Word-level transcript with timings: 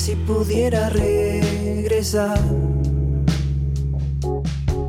Si 0.00 0.14
pudiera 0.14 0.88
regresar 0.88 2.38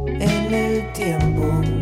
en 0.07 0.53
el 0.53 0.93
tiempo. 0.93 1.80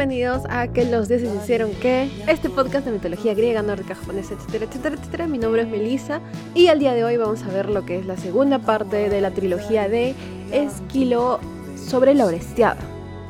Bienvenidos 0.00 0.44
a 0.48 0.66
Que 0.66 0.86
los 0.86 1.08
dioses 1.08 1.30
hicieron 1.42 1.72
que, 1.72 2.10
este 2.26 2.48
podcast 2.48 2.86
de 2.86 2.92
mitología 2.92 3.34
griega, 3.34 3.60
nórdica, 3.60 3.94
japonesa, 3.94 4.32
etcétera, 4.32 4.64
etcétera, 4.64 4.96
etcétera. 4.96 5.26
Mi 5.26 5.36
nombre 5.36 5.60
es 5.60 5.68
Melissa 5.68 6.22
y 6.54 6.68
al 6.68 6.78
día 6.78 6.94
de 6.94 7.04
hoy 7.04 7.18
vamos 7.18 7.42
a 7.42 7.48
ver 7.48 7.68
lo 7.68 7.84
que 7.84 7.98
es 7.98 8.06
la 8.06 8.16
segunda 8.16 8.58
parte 8.60 9.10
de 9.10 9.20
la 9.20 9.30
trilogía 9.32 9.90
de 9.90 10.14
Esquilo 10.52 11.38
sobre 11.76 12.14
la 12.14 12.24
Orestiada. 12.24 12.78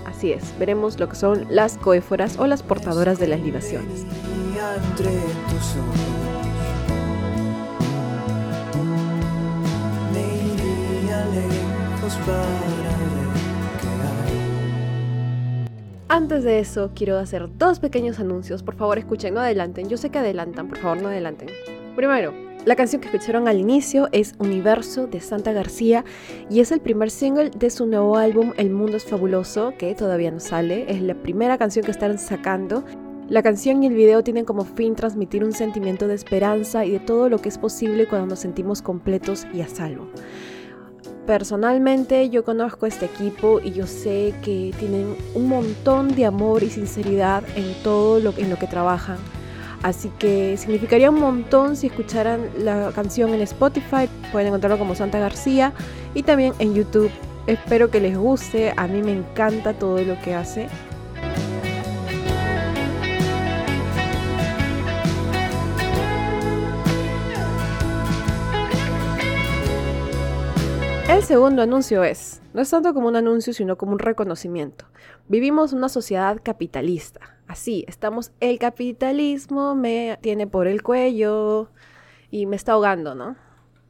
Así 0.06 0.30
es, 0.30 0.56
veremos 0.60 1.00
lo 1.00 1.08
que 1.08 1.16
son 1.16 1.44
las 1.50 1.76
coéforas 1.76 2.38
o 2.38 2.46
las 2.46 2.62
portadoras 2.62 3.18
de 3.18 3.26
las 3.26 3.40
libaciones. 3.40 4.06
Para. 12.26 13.19
Antes 16.12 16.42
de 16.42 16.58
eso, 16.58 16.90
quiero 16.92 17.18
hacer 17.18 17.48
dos 17.56 17.78
pequeños 17.78 18.18
anuncios. 18.18 18.64
Por 18.64 18.74
favor, 18.74 18.98
escuchen, 18.98 19.32
no 19.32 19.38
adelanten. 19.38 19.88
Yo 19.88 19.96
sé 19.96 20.10
que 20.10 20.18
adelantan, 20.18 20.66
por 20.66 20.78
favor, 20.78 21.00
no 21.00 21.08
adelanten. 21.08 21.50
Primero, 21.94 22.34
la 22.64 22.74
canción 22.74 23.00
que 23.00 23.06
escucharon 23.06 23.46
al 23.46 23.60
inicio 23.60 24.08
es 24.10 24.34
Universo 24.40 25.06
de 25.06 25.20
Santa 25.20 25.52
García 25.52 26.04
y 26.50 26.58
es 26.58 26.72
el 26.72 26.80
primer 26.80 27.12
single 27.12 27.50
de 27.50 27.70
su 27.70 27.86
nuevo 27.86 28.16
álbum 28.16 28.54
El 28.56 28.70
Mundo 28.70 28.96
es 28.96 29.04
Fabuloso, 29.04 29.72
que 29.78 29.94
todavía 29.94 30.32
no 30.32 30.40
sale. 30.40 30.84
Es 30.92 31.00
la 31.00 31.14
primera 31.14 31.58
canción 31.58 31.84
que 31.84 31.92
están 31.92 32.18
sacando. 32.18 32.82
La 33.28 33.44
canción 33.44 33.80
y 33.84 33.86
el 33.86 33.94
video 33.94 34.24
tienen 34.24 34.44
como 34.44 34.64
fin 34.64 34.96
transmitir 34.96 35.44
un 35.44 35.52
sentimiento 35.52 36.08
de 36.08 36.16
esperanza 36.16 36.84
y 36.84 36.90
de 36.90 36.98
todo 36.98 37.28
lo 37.28 37.38
que 37.38 37.50
es 37.50 37.56
posible 37.56 38.08
cuando 38.08 38.26
nos 38.26 38.40
sentimos 38.40 38.82
completos 38.82 39.46
y 39.54 39.60
a 39.60 39.68
salvo. 39.68 40.08
Personalmente 41.30 42.28
yo 42.28 42.44
conozco 42.44 42.86
este 42.86 43.06
equipo 43.06 43.60
y 43.62 43.70
yo 43.70 43.86
sé 43.86 44.34
que 44.42 44.74
tienen 44.80 45.14
un 45.32 45.48
montón 45.48 46.16
de 46.16 46.26
amor 46.26 46.64
y 46.64 46.70
sinceridad 46.70 47.44
en 47.54 47.72
todo 47.84 48.18
lo, 48.18 48.34
en 48.36 48.50
lo 48.50 48.58
que 48.58 48.66
trabajan. 48.66 49.16
Así 49.84 50.10
que 50.18 50.56
significaría 50.56 51.08
un 51.08 51.20
montón 51.20 51.76
si 51.76 51.86
escucharan 51.86 52.48
la 52.58 52.90
canción 52.92 53.32
en 53.32 53.42
Spotify, 53.42 54.08
pueden 54.32 54.48
encontrarlo 54.48 54.76
como 54.76 54.96
Santa 54.96 55.20
García 55.20 55.72
y 56.14 56.24
también 56.24 56.52
en 56.58 56.74
YouTube. 56.74 57.12
Espero 57.46 57.92
que 57.92 58.00
les 58.00 58.18
guste, 58.18 58.74
a 58.76 58.88
mí 58.88 59.00
me 59.00 59.12
encanta 59.12 59.72
todo 59.72 60.02
lo 60.02 60.20
que 60.22 60.34
hace. 60.34 60.66
El 71.20 71.26
segundo 71.26 71.60
anuncio 71.60 72.02
es, 72.02 72.40
no 72.54 72.62
es 72.62 72.70
tanto 72.70 72.94
como 72.94 73.06
un 73.06 73.14
anuncio, 73.14 73.52
sino 73.52 73.76
como 73.76 73.92
un 73.92 73.98
reconocimiento. 73.98 74.86
Vivimos 75.28 75.74
una 75.74 75.90
sociedad 75.90 76.40
capitalista. 76.42 77.20
Así, 77.46 77.84
estamos, 77.88 78.32
el 78.40 78.58
capitalismo 78.58 79.74
me 79.74 80.18
tiene 80.22 80.46
por 80.46 80.66
el 80.66 80.82
cuello 80.82 81.68
y 82.30 82.46
me 82.46 82.56
está 82.56 82.72
ahogando, 82.72 83.14
¿no? 83.14 83.36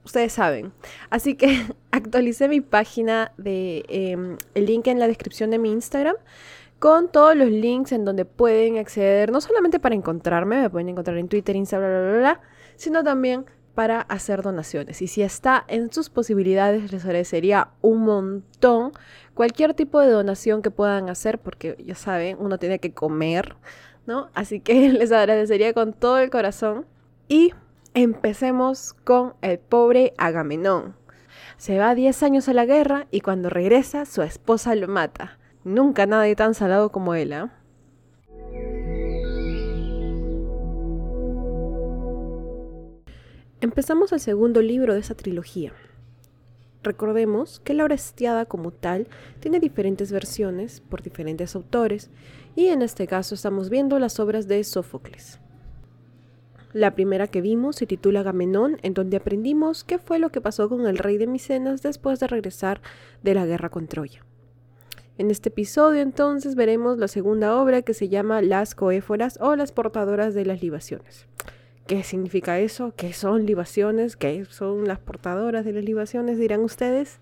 Ustedes 0.04 0.32
saben. 0.32 0.72
Así 1.08 1.36
que 1.36 1.66
actualicé 1.92 2.48
mi 2.48 2.60
página 2.60 3.30
de 3.36 3.84
em, 3.86 4.36
el 4.56 4.66
link 4.66 4.88
en 4.88 4.98
la 4.98 5.06
descripción 5.06 5.50
de 5.50 5.60
mi 5.60 5.70
Instagram 5.70 6.16
con 6.80 7.12
todos 7.12 7.36
los 7.36 7.48
links 7.48 7.92
en 7.92 8.04
donde 8.04 8.24
pueden 8.24 8.76
acceder, 8.76 9.30
no 9.30 9.40
solamente 9.40 9.78
para 9.78 9.94
encontrarme, 9.94 10.62
me 10.62 10.68
pueden 10.68 10.88
encontrar 10.88 11.16
en 11.16 11.28
Twitter, 11.28 11.54
Instagram, 11.54 12.38
sino 12.74 13.04
también 13.04 13.46
para 13.74 14.02
hacer 14.02 14.42
donaciones. 14.42 15.02
Y 15.02 15.06
si 15.06 15.22
está 15.22 15.64
en 15.68 15.92
sus 15.92 16.10
posibilidades, 16.10 16.92
les 16.92 17.04
agradecería 17.04 17.68
un 17.80 18.02
montón 18.04 18.92
cualquier 19.34 19.74
tipo 19.74 20.00
de 20.00 20.08
donación 20.10 20.62
que 20.62 20.70
puedan 20.70 21.08
hacer, 21.08 21.38
porque 21.38 21.76
ya 21.84 21.94
saben, 21.94 22.36
uno 22.40 22.58
tiene 22.58 22.78
que 22.78 22.92
comer, 22.92 23.56
¿no? 24.06 24.28
Así 24.34 24.60
que 24.60 24.88
les 24.92 25.12
agradecería 25.12 25.72
con 25.72 25.92
todo 25.92 26.18
el 26.18 26.30
corazón. 26.30 26.86
Y 27.28 27.52
empecemos 27.94 28.92
con 29.04 29.34
el 29.40 29.58
pobre 29.58 30.14
Agamenón. 30.18 30.96
Se 31.56 31.78
va 31.78 31.94
10 31.94 32.22
años 32.22 32.48
a 32.48 32.54
la 32.54 32.64
guerra 32.64 33.06
y 33.10 33.20
cuando 33.20 33.50
regresa 33.50 34.06
su 34.06 34.22
esposa 34.22 34.74
lo 34.74 34.88
mata. 34.88 35.38
Nunca 35.62 36.06
nadie 36.06 36.34
tan 36.34 36.54
salado 36.54 36.90
como 36.90 37.14
él, 37.14 37.32
¿ah? 37.34 37.52
Empezamos 43.62 44.10
el 44.12 44.20
segundo 44.20 44.62
libro 44.62 44.94
de 44.94 45.00
esa 45.00 45.14
trilogía. 45.14 45.74
Recordemos 46.82 47.60
que 47.60 47.74
la 47.74 47.84
Orestiada 47.84 48.46
como 48.46 48.70
tal 48.70 49.06
tiene 49.38 49.60
diferentes 49.60 50.12
versiones 50.12 50.80
por 50.80 51.02
diferentes 51.02 51.54
autores 51.54 52.08
y 52.56 52.68
en 52.68 52.80
este 52.80 53.06
caso 53.06 53.34
estamos 53.34 53.68
viendo 53.68 53.98
las 53.98 54.18
obras 54.18 54.48
de 54.48 54.64
Sófocles. 54.64 55.40
La 56.72 56.94
primera 56.94 57.26
que 57.26 57.42
vimos 57.42 57.76
se 57.76 57.86
titula 57.86 58.20
Agamenón, 58.20 58.78
en 58.82 58.94
donde 58.94 59.18
aprendimos 59.18 59.84
qué 59.84 59.98
fue 59.98 60.18
lo 60.18 60.30
que 60.30 60.40
pasó 60.40 60.70
con 60.70 60.86
el 60.86 60.96
rey 60.96 61.18
de 61.18 61.26
Micenas 61.26 61.82
después 61.82 62.18
de 62.18 62.28
regresar 62.28 62.80
de 63.22 63.34
la 63.34 63.44
guerra 63.44 63.68
con 63.68 63.88
Troya. 63.88 64.24
En 65.18 65.30
este 65.30 65.50
episodio 65.50 66.00
entonces 66.00 66.54
veremos 66.54 66.96
la 66.96 67.08
segunda 67.08 67.54
obra 67.60 67.82
que 67.82 67.92
se 67.92 68.08
llama 68.08 68.40
Las 68.40 68.74
Coéforas 68.74 69.38
o 69.38 69.54
las 69.54 69.70
portadoras 69.70 70.32
de 70.32 70.46
las 70.46 70.62
libaciones. 70.62 71.26
¿Qué 71.90 72.04
significa 72.04 72.60
eso? 72.60 72.94
¿Qué 72.96 73.12
son 73.12 73.46
libaciones? 73.46 74.14
¿Qué 74.16 74.44
son 74.44 74.86
las 74.86 75.00
portadoras 75.00 75.64
de 75.64 75.72
las 75.72 75.82
libaciones? 75.82 76.38
Dirán 76.38 76.60
ustedes. 76.60 77.18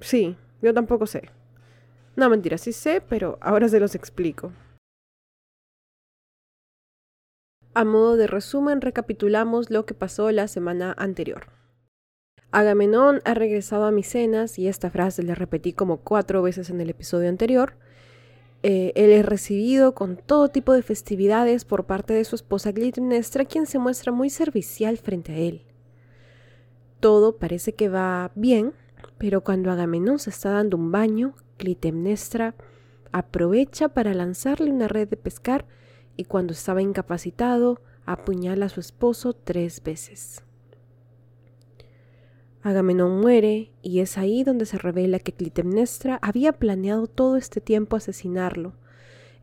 Sí, 0.00 0.36
yo 0.60 0.74
tampoco 0.74 1.06
sé. 1.06 1.30
No, 2.14 2.28
mentira, 2.28 2.58
sí 2.58 2.74
sé, 2.74 3.00
pero 3.00 3.38
ahora 3.40 3.70
se 3.70 3.80
los 3.80 3.94
explico. 3.94 4.52
A 7.72 7.86
modo 7.86 8.18
de 8.18 8.26
resumen, 8.26 8.82
recapitulamos 8.82 9.70
lo 9.70 9.86
que 9.86 9.94
pasó 9.94 10.30
la 10.30 10.46
semana 10.46 10.94
anterior. 10.98 11.46
Agamenón 12.50 13.22
ha 13.24 13.32
regresado 13.32 13.86
a 13.86 13.90
Micenas, 13.90 14.58
y 14.58 14.68
esta 14.68 14.90
frase 14.90 15.22
la 15.22 15.34
repetí 15.34 15.72
como 15.72 16.02
cuatro 16.02 16.42
veces 16.42 16.68
en 16.68 16.82
el 16.82 16.90
episodio 16.90 17.30
anterior. 17.30 17.76
Eh, 18.62 18.92
él 18.94 19.10
es 19.10 19.24
recibido 19.24 19.94
con 19.94 20.16
todo 20.16 20.48
tipo 20.48 20.72
de 20.72 20.82
festividades 20.82 21.64
por 21.64 21.84
parte 21.84 22.12
de 22.12 22.24
su 22.24 22.36
esposa 22.36 22.72
Clitemnestra, 22.72 23.46
quien 23.46 23.66
se 23.66 23.78
muestra 23.78 24.12
muy 24.12 24.28
servicial 24.28 24.98
frente 24.98 25.32
a 25.32 25.36
él. 25.36 25.62
Todo 27.00 27.38
parece 27.38 27.74
que 27.74 27.88
va 27.88 28.30
bien, 28.34 28.74
pero 29.16 29.42
cuando 29.42 29.70
Agamenón 29.70 30.18
se 30.18 30.30
está 30.30 30.50
dando 30.50 30.76
un 30.76 30.92
baño, 30.92 31.34
Clitemnestra 31.56 32.54
aprovecha 33.12 33.88
para 33.88 34.14
lanzarle 34.14 34.70
una 34.70 34.88
red 34.88 35.08
de 35.08 35.16
pescar 35.16 35.66
y 36.16 36.24
cuando 36.24 36.52
estaba 36.52 36.82
incapacitado, 36.82 37.80
apuñala 38.04 38.66
a 38.66 38.68
su 38.68 38.80
esposo 38.80 39.32
tres 39.32 39.82
veces. 39.82 40.44
Agamenón 42.62 43.20
muere 43.20 43.70
y 43.82 44.00
es 44.00 44.18
ahí 44.18 44.44
donde 44.44 44.66
se 44.66 44.76
revela 44.76 45.18
que 45.18 45.32
Clitemnestra 45.32 46.18
había 46.20 46.52
planeado 46.52 47.06
todo 47.06 47.36
este 47.36 47.60
tiempo 47.60 47.96
asesinarlo, 47.96 48.74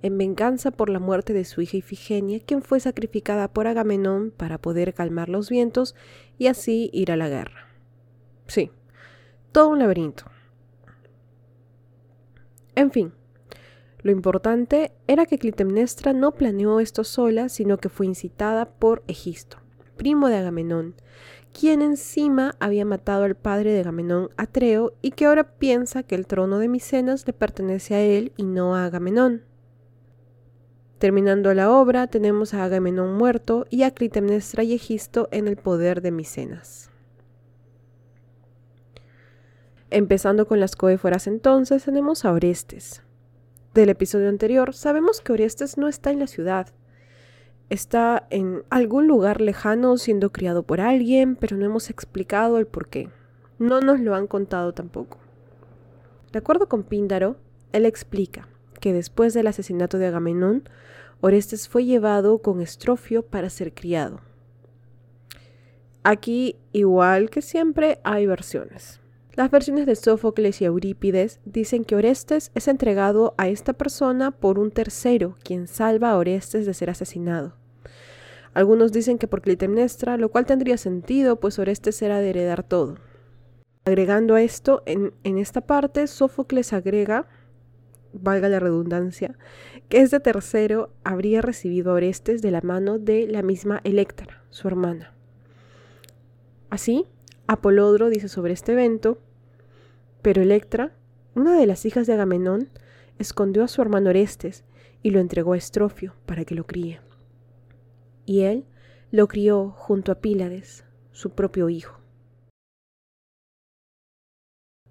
en 0.04 0.18
venganza 0.18 0.70
por 0.70 0.90
la 0.90 1.00
muerte 1.00 1.34
de 1.34 1.44
su 1.44 1.62
hija 1.62 1.78
Ifigenia, 1.78 2.40
quien 2.40 2.62
fue 2.62 2.80
sacrificada 2.80 3.48
por 3.48 3.66
Agamenón 3.66 4.32
para 4.36 4.60
poder 4.60 4.94
calmar 4.94 5.30
los 5.30 5.50
vientos 5.50 5.96
y 6.38 6.48
así 6.48 6.92
ir 6.94 7.12
a 7.12 7.18
la 7.18 7.30
guerra. 7.30 7.68
Sí, 8.46 8.70
todo 9.52 9.70
un 9.70 9.80
laberinto. 9.80 10.26
En 12.76 12.92
fin, 12.92 13.14
lo 14.04 14.12
importante 14.12 14.92
era 15.08 15.26
que 15.26 15.40
Clitemnestra 15.40 16.14
no 16.14 16.36
planeó 16.36 16.80
esto 16.80 17.04
sola, 17.04 17.50
sino 17.50 17.78
que 17.78 17.90
fue 17.90 18.06
incitada 18.06 18.70
por 18.70 19.04
Egisto, 19.08 19.58
primo 19.98 20.30
de 20.30 20.38
Agamenón, 20.38 20.94
quien 21.60 21.82
encima 21.82 22.56
había 22.60 22.86
matado 22.86 23.24
al 23.24 23.36
padre 23.36 23.74
de 23.74 23.80
Agamenón, 23.80 24.30
Atreo, 24.38 24.94
y 25.02 25.12
que 25.12 25.26
ahora 25.26 25.58
piensa 25.58 26.04
que 26.04 26.14
el 26.14 26.28
trono 26.28 26.60
de 26.60 26.68
Micenas 26.68 27.26
le 27.26 27.34
pertenece 27.34 27.96
a 27.96 28.02
él 28.02 28.32
y 28.38 28.44
no 28.44 28.76
a 28.76 28.86
Agamenón. 28.86 29.44
Terminando 31.00 31.52
la 31.56 31.72
obra, 31.72 32.06
tenemos 32.08 32.54
a 32.54 32.64
Agamenón 32.64 33.16
muerto 33.16 33.66
y 33.72 33.82
a 33.84 33.92
Clitemnestra 33.92 34.64
y 34.64 34.74
Egisto 34.74 35.30
en 35.32 35.48
el 35.48 35.58
poder 35.58 36.02
de 36.02 36.12
Micenas. 36.12 36.92
Empezando 39.90 40.48
con 40.48 40.60
las 40.60 40.76
coéforas 40.76 41.26
entonces, 41.26 41.86
tenemos 41.86 42.24
a 42.24 42.34
Orestes. 42.34 43.02
Del 43.74 43.90
episodio 43.90 44.30
anterior, 44.30 44.76
sabemos 44.76 45.22
que 45.22 45.34
Orestes 45.34 45.78
no 45.78 45.88
está 45.88 46.12
en 46.12 46.20
la 46.20 46.28
ciudad. 46.28 46.68
Está 47.70 48.28
en 48.30 48.64
algún 48.70 49.08
lugar 49.08 49.42
lejano 49.42 49.98
siendo 49.98 50.32
criado 50.32 50.64
por 50.64 50.82
alguien, 50.82 51.36
pero 51.36 51.58
no 51.58 51.66
hemos 51.66 51.90
explicado 51.90 52.58
el 52.58 52.68
por 52.68 52.88
qué. 52.88 53.10
No 53.60 53.82
nos 53.82 54.00
lo 54.00 54.16
han 54.16 54.28
contado 54.28 54.74
tampoco. 54.74 55.18
De 56.32 56.40
acuerdo 56.40 56.70
con 56.70 56.84
Píndaro, 56.84 57.38
él 57.74 57.86
explica 57.86 58.48
que 58.80 58.94
después 58.94 59.34
del 59.34 59.48
asesinato 59.48 59.98
de 59.98 60.08
Agamenón, 60.08 60.64
Orestes 61.22 61.68
fue 61.68 61.86
llevado 61.86 62.40
con 62.40 62.62
Estrofio 62.62 63.24
para 63.24 63.50
ser 63.50 63.74
criado. 63.74 64.22
Aquí, 66.04 66.56
igual 66.72 67.30
que 67.30 67.42
siempre, 67.42 68.00
hay 68.04 68.28
versiones. 68.28 69.02
Las 69.38 69.52
versiones 69.52 69.86
de 69.86 69.96
Sófocles 69.96 70.60
y 70.62 70.66
Eurípides 70.66 71.42
dicen 71.46 71.86
que 71.86 71.96
Orestes 71.96 72.50
es 72.56 72.68
entregado 72.68 73.36
a 73.38 73.50
esta 73.50 73.74
persona 73.74 74.32
por 74.32 74.58
un 74.58 74.72
tercero, 74.72 75.36
quien 75.44 75.68
salva 75.68 76.10
a 76.10 76.18
Orestes 76.18 76.66
de 76.66 76.74
ser 76.74 76.90
asesinado. 76.90 77.56
Algunos 78.56 78.92
dicen 78.92 79.20
que 79.20 79.28
por 79.28 79.44
Clitemnestra, 79.44 80.18
lo 80.18 80.30
cual 80.30 80.48
tendría 80.48 80.78
sentido, 80.78 81.40
pues 81.40 81.60
Orestes 81.60 82.02
era 82.02 82.18
de 82.18 82.32
heredar 82.32 82.64
todo. 82.64 82.96
Agregando 83.86 84.34
a 84.34 84.42
esto, 84.42 84.82
en, 84.88 85.14
en 85.24 85.38
esta 85.38 85.62
parte, 85.62 86.08
Sófocles 86.08 86.74
agrega, 86.74 87.28
valga 88.14 88.50
la 88.50 88.60
redundancia, 88.60 89.38
que 89.88 90.02
este 90.02 90.20
tercero 90.20 90.90
habría 91.04 91.44
recibido 91.44 91.92
a 91.92 91.94
Orestes 91.94 92.42
de 92.42 92.50
la 92.50 92.62
mano 92.62 92.98
de 92.98 93.28
la 93.28 93.44
misma 93.44 93.82
Electra, 93.84 94.42
su 94.50 94.68
hermana. 94.68 95.14
Así, 96.72 97.06
Apolodro 97.46 98.10
dice 98.10 98.30
sobre 98.30 98.54
este 98.54 98.72
evento, 98.72 99.20
pero 100.28 100.42
Electra, 100.42 100.92
una 101.36 101.58
de 101.58 101.66
las 101.66 101.86
hijas 101.86 102.06
de 102.06 102.12
Agamenón, 102.12 102.68
escondió 103.18 103.64
a 103.64 103.70
su 103.70 103.82
hermano 103.82 104.10
Orestes 104.10 104.66
y 105.02 105.12
lo 105.12 105.22
entregó 105.22 105.54
a 105.54 105.58
Estrofio 105.58 106.16
para 106.26 106.44
que 106.44 106.54
lo 106.54 106.68
críe. 106.68 107.00
Y 108.26 108.42
él 108.42 108.66
lo 109.10 109.30
crió 109.30 109.70
junto 109.70 110.12
a 110.12 110.16
Pílades, 110.16 110.84
su 111.14 111.30
propio 111.30 111.70
hijo. 111.70 112.02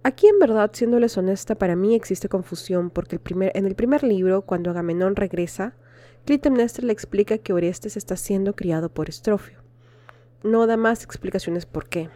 Aquí 0.04 0.26
en 0.26 0.38
verdad, 0.38 0.70
siéndoles 0.72 1.18
honesta, 1.18 1.54
para 1.54 1.76
mí 1.76 1.94
existe 1.94 2.30
confusión 2.30 2.88
porque 2.88 3.20
en 3.52 3.66
el 3.66 3.74
primer 3.74 4.04
libro, 4.04 4.40
cuando 4.40 4.70
Agamenón 4.70 5.16
regresa, 5.16 5.74
Clitemnestra 6.24 6.86
le 6.86 6.94
explica 6.94 7.36
que 7.36 7.52
Orestes 7.52 7.98
está 7.98 8.16
siendo 8.16 8.56
criado 8.56 8.88
por 8.88 9.10
Estrofio. 9.10 9.58
No 10.42 10.66
da 10.66 10.78
más 10.78 11.04
explicaciones 11.04 11.66
por 11.66 11.90
qué. 11.90 12.08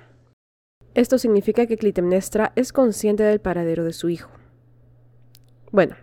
Esto 0.94 1.18
significa 1.18 1.66
que 1.66 1.76
Clitemnestra 1.76 2.52
es 2.56 2.72
consciente 2.72 3.22
del 3.22 3.40
paradero 3.40 3.84
de 3.84 3.92
su 3.92 4.08
hijo. 4.08 4.30
Bueno, 5.70 5.94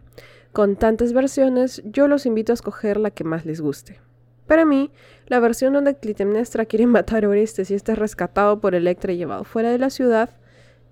con 0.53 0.77
tantas 0.77 1.13
versiones, 1.13 1.81
yo 1.85 2.07
los 2.07 2.25
invito 2.25 2.53
a 2.53 2.55
escoger 2.55 2.97
la 2.97 3.11
que 3.11 3.23
más 3.23 3.45
les 3.45 3.59
guste. 3.59 3.99
Para 4.47 4.63
mí, 4.63 4.91
la 5.27 5.39
versión 5.39 5.73
donde 5.73 5.97
Clitemnestra 5.97 6.65
quiere 6.65 6.87
matar 6.87 7.25
a 7.25 7.29
Orestes 7.29 7.69
y 7.69 7.75
este 7.75 7.91
es 7.91 7.99
rescatado 7.99 8.59
por 8.61 8.75
Electra 8.75 9.11
y 9.11 9.17
llevado 9.17 9.43
fuera 9.43 9.71
de 9.71 9.77
la 9.77 9.89
ciudad 9.89 10.29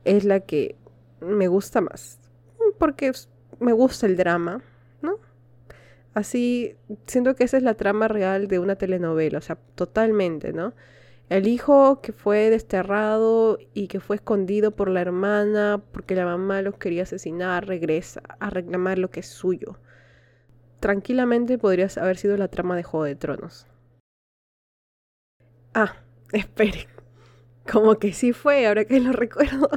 es 0.03 0.25
la 0.25 0.41
que 0.41 0.75
me 1.21 1.47
gusta 1.47 1.81
más. 1.81 2.19
Porque 2.77 3.11
me 3.59 3.71
gusta 3.71 4.05
el 4.05 4.17
drama, 4.17 4.61
¿no? 5.01 5.19
Así, 6.13 6.75
siento 7.07 7.35
que 7.35 7.45
esa 7.45 7.57
es 7.57 7.63
la 7.63 7.75
trama 7.75 8.07
real 8.07 8.47
de 8.47 8.59
una 8.59 8.75
telenovela, 8.75 9.37
o 9.37 9.41
sea, 9.41 9.57
totalmente, 9.75 10.53
¿no? 10.53 10.73
El 11.27 11.47
hijo 11.47 12.01
que 12.01 12.11
fue 12.11 12.51
desterrado 12.51 13.57
y 13.73 13.87
que 13.87 13.99
fue 13.99 14.17
escondido 14.17 14.75
por 14.75 14.89
la 14.89 15.01
hermana 15.01 15.83
porque 15.91 16.13
la 16.13 16.25
mamá 16.25 16.61
los 16.61 16.77
quería 16.77 17.03
asesinar, 17.03 17.67
regresa 17.67 18.21
a 18.39 18.51
reclamar 18.51 18.99
lo 18.99 19.09
que 19.09 19.21
es 19.21 19.27
suyo. 19.27 19.79
Tranquilamente 20.79 21.57
podría 21.57 21.87
haber 21.97 22.17
sido 22.17 22.37
la 22.37 22.47
trama 22.47 22.75
de 22.75 22.83
Juego 22.83 23.05
de 23.05 23.15
Tronos. 23.15 23.65
Ah, 25.73 25.95
espere. 26.31 26.87
Como 27.71 27.95
que 27.95 28.13
sí 28.13 28.31
fue, 28.31 28.67
ahora 28.67 28.85
que 28.85 28.99
lo 28.99 29.11
recuerdo. 29.11 29.67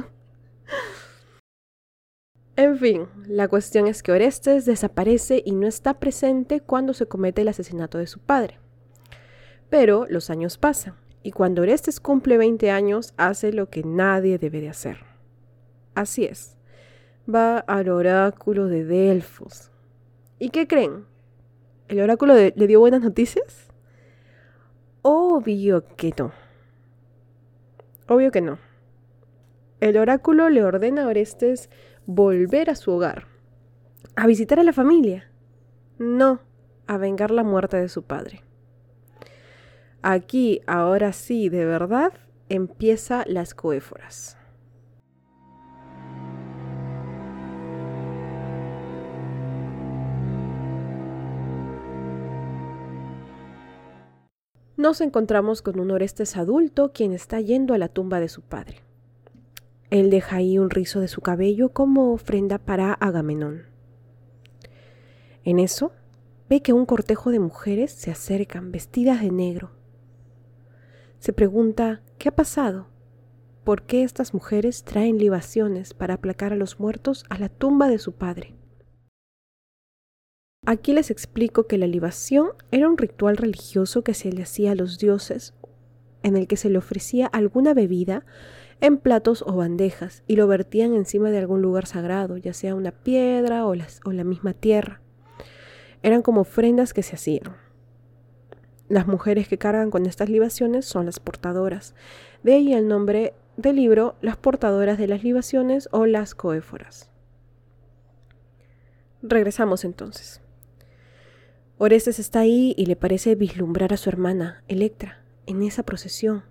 En 2.55 2.77
fin, 2.77 3.07
la 3.25 3.47
cuestión 3.47 3.87
es 3.87 4.03
que 4.03 4.11
Orestes 4.11 4.65
desaparece 4.65 5.41
y 5.43 5.53
no 5.53 5.65
está 5.65 5.99
presente 5.99 6.61
cuando 6.61 6.93
se 6.93 7.07
comete 7.07 7.41
el 7.41 7.47
asesinato 7.47 7.97
de 7.97 8.05
su 8.05 8.19
padre. 8.19 8.59
Pero 9.71 10.05
los 10.09 10.29
años 10.29 10.59
pasan 10.59 11.08
y 11.23 11.31
cuando 11.31 11.61
Orestes 11.61 11.99
cumple 11.99 12.37
20 12.37 12.71
años 12.71 13.13
hace 13.17 13.51
lo 13.51 13.69
que 13.69 13.83
nadie 13.83 14.37
debe 14.37 14.61
de 14.61 14.69
hacer. 14.69 14.99
Así 15.95 16.25
es, 16.25 16.57
va 17.33 17.59
al 17.59 17.89
oráculo 17.89 18.67
de 18.67 18.85
Delfos. 18.85 19.71
¿Y 20.39 20.49
qué 20.49 20.67
creen? 20.67 21.05
¿El 21.87 21.99
oráculo 22.01 22.33
le 22.35 22.67
dio 22.67 22.79
buenas 22.79 23.01
noticias? 23.01 23.67
Obvio 25.01 25.83
que 25.95 26.13
no. 26.17 26.31
Obvio 28.07 28.31
que 28.31 28.41
no. 28.41 28.59
El 29.79 29.97
oráculo 29.97 30.49
le 30.49 30.63
ordena 30.63 31.03
a 31.03 31.07
Orestes 31.07 31.69
volver 32.05 32.69
a 32.69 32.75
su 32.75 32.91
hogar, 32.91 33.27
a 34.15 34.27
visitar 34.27 34.59
a 34.59 34.63
la 34.63 34.73
familia, 34.73 35.31
no 35.97 36.41
a 36.87 36.97
vengar 36.97 37.31
la 37.31 37.43
muerte 37.43 37.77
de 37.77 37.87
su 37.87 38.03
padre. 38.03 38.43
Aquí, 40.01 40.61
ahora 40.65 41.11
sí, 41.11 41.49
de 41.49 41.65
verdad, 41.65 42.13
empieza 42.47 43.25
las 43.27 43.53
coéforas. 43.53 44.37
Nos 54.77 55.01
encontramos 55.01 55.61
con 55.61 55.81
un 55.81 55.91
Orestes 55.91 56.37
adulto 56.37 56.93
quien 56.93 57.11
está 57.11 57.41
yendo 57.41 57.73
a 57.73 57.77
la 57.77 57.89
tumba 57.89 58.21
de 58.21 58.29
su 58.29 58.41
padre. 58.41 58.77
Él 59.89 60.09
deja 60.09 60.37
ahí 60.37 60.57
un 60.57 60.69
rizo 60.69 61.01
de 61.01 61.09
su 61.09 61.19
cabello 61.19 61.73
como 61.73 62.13
ofrenda 62.13 62.57
para 62.57 62.93
Agamenón. 62.93 63.63
En 65.43 65.59
eso, 65.59 65.91
ve 66.47 66.61
que 66.61 66.71
un 66.71 66.85
cortejo 66.85 67.31
de 67.31 67.39
mujeres 67.39 67.91
se 67.91 68.11
acercan 68.11 68.71
vestidas 68.71 69.19
de 69.19 69.31
negro 69.31 69.78
se 71.19 71.33
pregunta, 71.33 72.01
¿qué 72.17 72.29
ha 72.29 72.35
pasado? 72.35 72.87
¿Por 73.65 73.83
qué 73.83 74.03
estas 74.03 74.33
mujeres 74.33 74.83
traen 74.83 75.17
libaciones 75.17 75.93
para 75.93 76.15
aplacar 76.15 76.53
a 76.53 76.55
los 76.55 76.79
muertos 76.79 77.25
a 77.29 77.37
la 77.37 77.49
tumba 77.49 77.89
de 77.89 77.99
su 77.99 78.13
padre? 78.13 78.55
Aquí 80.65 80.93
les 80.93 81.11
explico 81.11 81.67
que 81.67 81.77
la 81.77 81.87
libación 81.87 82.51
era 82.71 82.87
un 82.87 82.97
ritual 82.97 83.37
religioso 83.37 84.01
que 84.01 84.13
se 84.13 84.31
le 84.31 84.43
hacía 84.43 84.71
a 84.71 84.75
los 84.75 84.97
dioses, 84.97 85.53
en 86.23 86.37
el 86.37 86.47
que 86.47 86.57
se 86.57 86.69
le 86.69 86.77
ofrecía 86.77 87.27
alguna 87.27 87.73
bebida 87.73 88.25
en 88.81 88.97
platos 88.97 89.43
o 89.45 89.53
bandejas 89.53 90.23
y 90.25 90.37
lo 90.37 90.47
vertían 90.47 90.93
encima 90.93 91.31
de 91.31 91.39
algún 91.39 91.61
lugar 91.61 91.85
sagrado, 91.85 92.37
ya 92.37 92.53
sea 92.53 92.75
una 92.75 92.91
piedra 92.91 93.65
o, 93.65 93.73
o 94.05 94.11
la 94.11 94.23
misma 94.23 94.53
tierra. 94.53 95.01
Eran 96.01 96.21
como 96.21 96.41
ofrendas 96.41 96.93
que 96.93 97.03
se 97.03 97.15
hacían. 97.15 97.68
Las 98.89 99.05
mujeres 99.05 99.47
que 99.47 99.59
cargan 99.59 99.91
con 99.91 100.07
estas 100.07 100.29
libaciones 100.29 100.83
son 100.83 101.05
las 101.05 101.19
portadoras. 101.19 101.93
De 102.41 102.53
ahí 102.53 102.73
el 102.73 102.87
nombre 102.87 103.33
del 103.55 103.75
libro, 103.75 104.15
las 104.19 104.35
portadoras 104.35 104.97
de 104.97 105.07
las 105.07 105.23
libaciones 105.23 105.87
o 105.91 106.07
las 106.07 106.33
coéforas. 106.33 107.11
Regresamos 109.21 109.85
entonces. 109.85 110.41
Orestes 111.77 112.17
está 112.17 112.39
ahí 112.39 112.73
y 112.77 112.87
le 112.87 112.95
parece 112.95 113.35
vislumbrar 113.35 113.93
a 113.93 113.97
su 113.97 114.09
hermana, 114.09 114.63
Electra, 114.67 115.23
en 115.45 115.61
esa 115.61 115.83
procesión, 115.83 116.43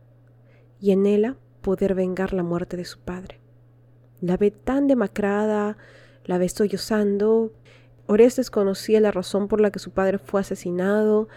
y 0.80 0.92
en 0.92 1.06
ella 1.06 1.36
poder 1.60 1.94
vengar 1.94 2.32
la 2.32 2.44
muerte 2.44 2.76
de 2.76 2.84
su 2.84 3.00
padre. 3.00 3.40
La 4.20 4.36
ve 4.36 4.52
tan 4.52 4.86
demacrada, 4.86 5.76
la 6.24 6.38
ve 6.38 6.48
sollozando. 6.48 7.52
Orestes 8.06 8.50
conocía 8.50 9.00
la 9.00 9.10
razón 9.10 9.48
por 9.48 9.60
la 9.60 9.72
que 9.72 9.80
su 9.80 9.90
padre 9.90 10.18
fue 10.18 10.40
asesinado 10.40 11.28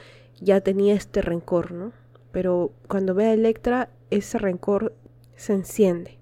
ya 0.41 0.59
tenía 0.61 0.95
este 0.95 1.21
rencor, 1.21 1.71
¿no? 1.71 1.93
Pero 2.31 2.73
cuando 2.87 3.13
ve 3.13 3.27
a 3.27 3.33
Electra, 3.33 3.89
ese 4.09 4.37
rencor 4.37 4.93
se 5.35 5.53
enciende. 5.53 6.19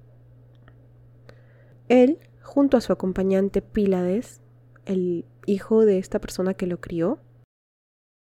Él, 1.87 2.19
junto 2.43 2.77
a 2.77 2.81
su 2.81 2.93
acompañante 2.93 3.61
Pílades, 3.61 4.41
el 4.85 5.25
hijo 5.45 5.85
de 5.85 5.97
esta 5.97 6.19
persona 6.19 6.53
que 6.53 6.67
lo 6.67 6.79
crió, 6.79 7.19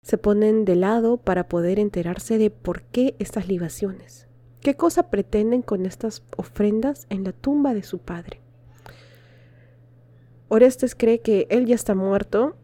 se 0.03 0.19
ponen 0.19 0.65
de 0.65 0.77
lado 0.77 1.17
para 1.17 1.49
poder 1.49 1.79
enterarse 1.79 2.39
de 2.39 2.51
por 2.51 2.83
qué 2.83 3.17
estas 3.19 3.49
libaciones. 3.49 4.29
¿Qué 4.61 4.75
cosa 4.75 5.11
pretenden 5.11 5.63
con 5.63 5.87
estas 5.87 6.23
ofrendas 6.37 7.07
en 7.09 7.25
la 7.25 7.33
tumba 7.33 7.75
de 7.75 7.83
su 7.83 7.99
padre? 7.99 8.41
Orestes 10.49 10.95
cree 10.95 11.21
que 11.21 11.47
él 11.51 11.67
ya 11.67 11.75
está 11.75 11.95
muerto 11.95 12.57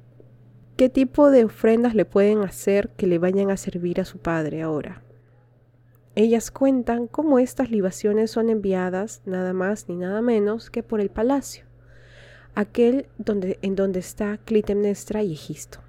¿Qué 0.77 0.89
tipo 0.89 1.31
de 1.31 1.45
ofrendas 1.45 1.95
le 1.95 2.07
pueden 2.07 2.41
hacer 2.43 2.89
que 2.97 3.07
le 3.07 3.19
vayan 3.19 3.51
a 3.51 3.59
servir 3.59 4.01
a 4.01 4.07
su 4.07 4.19
padre 4.19 4.63
ahora? 4.63 5.03
Ellas 6.15 6.51
cuentan 6.51 7.09
cómo 7.09 7.39
estas 7.39 7.71
libaciones 7.71 8.31
son 8.31 8.49
enviadas 8.49 9.21
nada 9.27 9.53
más 9.53 9.89
ni 9.91 9.97
nada 9.97 10.23
menos 10.23 10.71
que 10.71 10.83
por 10.83 11.01
el 11.01 11.11
palacio, 11.11 11.67
aquel 12.55 13.07
donde, 13.19 13.59
en 13.61 13.77
donde 13.77 14.01
está 14.01 14.39
Clitemnestra 14.39 15.23
y 15.23 15.35
Egisto. 15.35 15.81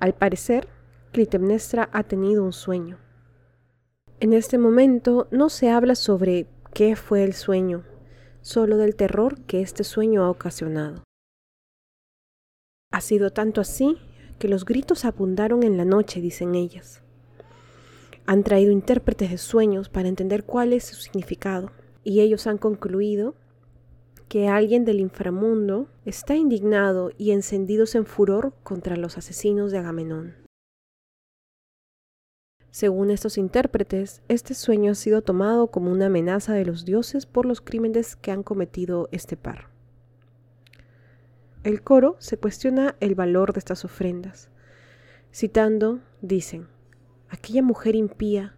Al 0.00 0.12
parecer, 0.14 0.68
Clitemnestra 1.12 1.88
ha 1.92 2.02
tenido 2.02 2.42
un 2.44 2.52
sueño. 2.52 2.98
En 4.18 4.32
este 4.32 4.58
momento 4.58 5.28
no 5.30 5.48
se 5.48 5.70
habla 5.70 5.94
sobre 5.94 6.48
qué 6.74 6.96
fue 6.96 7.22
el 7.22 7.34
sueño, 7.34 7.84
solo 8.40 8.76
del 8.76 8.96
terror 8.96 9.40
que 9.42 9.60
este 9.60 9.84
sueño 9.84 10.24
ha 10.24 10.30
ocasionado. 10.30 11.05
Ha 12.96 13.02
sido 13.02 13.28
tanto 13.30 13.60
así 13.60 13.98
que 14.38 14.48
los 14.48 14.64
gritos 14.64 15.04
abundaron 15.04 15.64
en 15.64 15.76
la 15.76 15.84
noche, 15.84 16.22
dicen 16.22 16.54
ellas. 16.54 17.02
Han 18.24 18.42
traído 18.42 18.72
intérpretes 18.72 19.30
de 19.30 19.36
sueños 19.36 19.90
para 19.90 20.08
entender 20.08 20.44
cuál 20.44 20.72
es 20.72 20.86
su 20.86 20.94
significado, 20.94 21.72
y 22.04 22.22
ellos 22.22 22.46
han 22.46 22.56
concluido 22.56 23.34
que 24.30 24.48
alguien 24.48 24.86
del 24.86 25.00
inframundo 25.00 25.88
está 26.06 26.36
indignado 26.36 27.10
y 27.18 27.32
encendidos 27.32 27.94
en 27.96 28.06
furor 28.06 28.54
contra 28.62 28.96
los 28.96 29.18
asesinos 29.18 29.72
de 29.72 29.76
Agamenón. 29.76 30.34
Según 32.70 33.10
estos 33.10 33.36
intérpretes, 33.36 34.22
este 34.28 34.54
sueño 34.54 34.92
ha 34.92 34.94
sido 34.94 35.20
tomado 35.20 35.66
como 35.66 35.92
una 35.92 36.06
amenaza 36.06 36.54
de 36.54 36.64
los 36.64 36.86
dioses 36.86 37.26
por 37.26 37.44
los 37.44 37.60
crímenes 37.60 38.16
que 38.16 38.30
han 38.30 38.42
cometido 38.42 39.10
este 39.12 39.36
par. 39.36 39.75
El 41.66 41.82
coro 41.82 42.14
se 42.20 42.38
cuestiona 42.38 42.94
el 43.00 43.16
valor 43.16 43.52
de 43.52 43.58
estas 43.58 43.84
ofrendas. 43.84 44.50
Citando, 45.34 45.98
dicen, 46.22 46.68
aquella 47.28 47.60
mujer 47.60 47.96
impía 47.96 48.54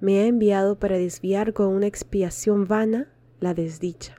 me 0.00 0.20
ha 0.20 0.26
enviado 0.26 0.78
para 0.78 0.96
desviar 0.96 1.52
con 1.52 1.66
una 1.66 1.86
expiación 1.86 2.66
vana 2.66 3.12
la 3.40 3.52
desdicha. 3.52 4.14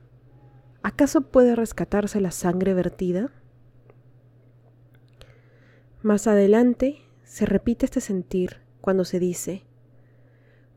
¿Acaso 0.84 1.22
puede 1.22 1.56
rescatarse 1.56 2.22
la 2.22 2.30
sangre 2.30 2.76
vertida? 2.76 3.32
Más 6.04 6.28
adelante 6.28 7.00
se 7.24 7.48
repite 7.48 7.88
este 7.88 8.02
sentir 8.02 8.58
cuando 8.82 9.04
se 9.04 9.18
dice, 9.18 9.64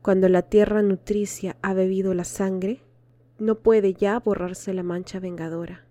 cuando 0.01 0.29
la 0.29 0.41
tierra 0.41 0.81
nutricia 0.81 1.57
ha 1.61 1.75
bebido 1.75 2.15
la 2.15 2.23
sangre, 2.23 2.81
no 3.37 3.59
puede 3.59 3.93
ya 3.93 4.19
borrarse 4.19 4.73
la 4.73 4.81
mancha 4.81 5.19
vengadora. 5.19 5.84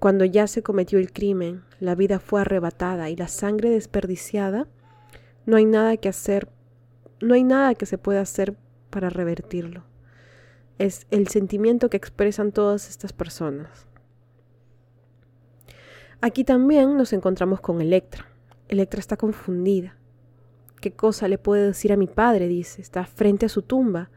Cuando 0.00 0.24
ya 0.24 0.46
se 0.46 0.62
cometió 0.62 0.98
el 0.98 1.12
crimen, 1.12 1.64
la 1.80 1.94
vida 1.94 2.18
fue 2.18 2.42
arrebatada 2.42 3.10
y 3.10 3.16
la 3.16 3.28
sangre 3.28 3.70
desperdiciada, 3.70 4.66
no 5.46 5.56
hay 5.56 5.64
nada 5.64 5.96
que 5.96 6.08
hacer, 6.08 6.48
no 7.20 7.34
hay 7.34 7.44
nada 7.44 7.74
que 7.74 7.86
se 7.86 7.98
pueda 7.98 8.20
hacer 8.20 8.56
para 8.90 9.10
revertirlo 9.10 9.84
es 10.78 11.06
el 11.10 11.28
sentimiento 11.28 11.88
que 11.88 11.96
expresan 11.96 12.52
todas 12.52 12.88
estas 12.90 13.12
personas. 13.12 13.86
Aquí 16.20 16.44
también 16.44 16.96
nos 16.96 17.12
encontramos 17.12 17.60
con 17.60 17.80
Electra. 17.80 18.26
Electra 18.68 19.00
está 19.00 19.16
confundida. 19.16 19.96
¿Qué 20.80 20.92
cosa 20.92 21.28
le 21.28 21.38
puede 21.38 21.66
decir 21.66 21.92
a 21.92 21.96
mi 21.96 22.06
padre? 22.06 22.48
dice, 22.48 22.82
está 22.82 23.04
frente 23.04 23.46
a 23.46 23.50
su 23.50 23.62
tumba. 23.62 24.10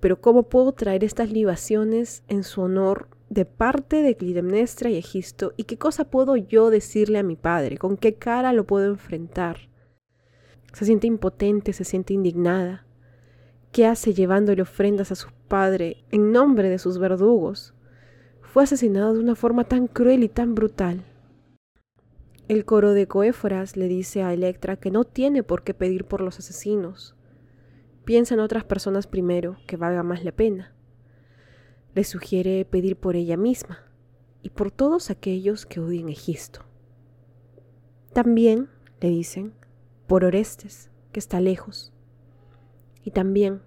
Pero 0.00 0.20
¿cómo 0.20 0.44
puedo 0.44 0.72
traer 0.72 1.04
estas 1.04 1.30
libaciones 1.30 2.22
en 2.28 2.44
su 2.44 2.62
honor 2.62 3.08
de 3.28 3.44
parte 3.44 4.02
de 4.02 4.16
Clitemnestra 4.16 4.90
y 4.90 4.96
Egisto? 4.96 5.52
¿Y 5.56 5.64
qué 5.64 5.78
cosa 5.78 6.10
puedo 6.10 6.36
yo 6.36 6.70
decirle 6.70 7.18
a 7.18 7.22
mi 7.22 7.36
padre? 7.36 7.78
¿Con 7.78 7.96
qué 7.96 8.14
cara 8.14 8.52
lo 8.52 8.66
puedo 8.66 8.86
enfrentar? 8.86 9.68
Se 10.72 10.84
siente 10.84 11.06
impotente, 11.06 11.72
se 11.72 11.84
siente 11.84 12.14
indignada. 12.14 12.86
¿Qué 13.72 13.86
hace 13.86 14.14
llevándole 14.14 14.62
ofrendas 14.62 15.12
a 15.12 15.16
su 15.16 15.28
padre 15.48 16.04
en 16.10 16.32
nombre 16.32 16.68
de 16.68 16.78
sus 16.78 16.98
verdugos? 16.98 17.74
Fue 18.42 18.64
asesinado 18.64 19.14
de 19.14 19.20
una 19.20 19.34
forma 19.34 19.64
tan 19.64 19.86
cruel 19.86 20.22
y 20.22 20.28
tan 20.28 20.54
brutal. 20.54 21.04
El 22.48 22.64
coro 22.64 22.92
de 22.92 23.08
Coéforas 23.08 23.76
le 23.76 23.88
dice 23.88 24.22
a 24.22 24.32
Electra 24.32 24.76
que 24.76 24.92
no 24.92 25.04
tiene 25.04 25.42
por 25.42 25.64
qué 25.64 25.74
pedir 25.74 26.04
por 26.04 26.20
los 26.20 26.38
asesinos. 26.38 27.16
Piensa 28.04 28.34
en 28.34 28.40
otras 28.40 28.62
personas 28.62 29.08
primero, 29.08 29.56
que 29.66 29.76
valga 29.76 30.04
más 30.04 30.22
la 30.22 30.30
pena. 30.30 30.75
Le 31.96 32.04
sugiere 32.04 32.66
pedir 32.66 32.96
por 32.96 33.16
ella 33.16 33.38
misma 33.38 33.78
y 34.42 34.50
por 34.50 34.70
todos 34.70 35.08
aquellos 35.08 35.64
que 35.64 35.80
odien 35.80 36.10
Egisto. 36.10 36.60
También, 38.12 38.68
le 39.00 39.08
dicen, 39.08 39.54
por 40.06 40.22
Orestes, 40.22 40.90
que 41.10 41.20
está 41.20 41.40
lejos 41.40 41.94
y 43.02 43.12
también 43.12 43.62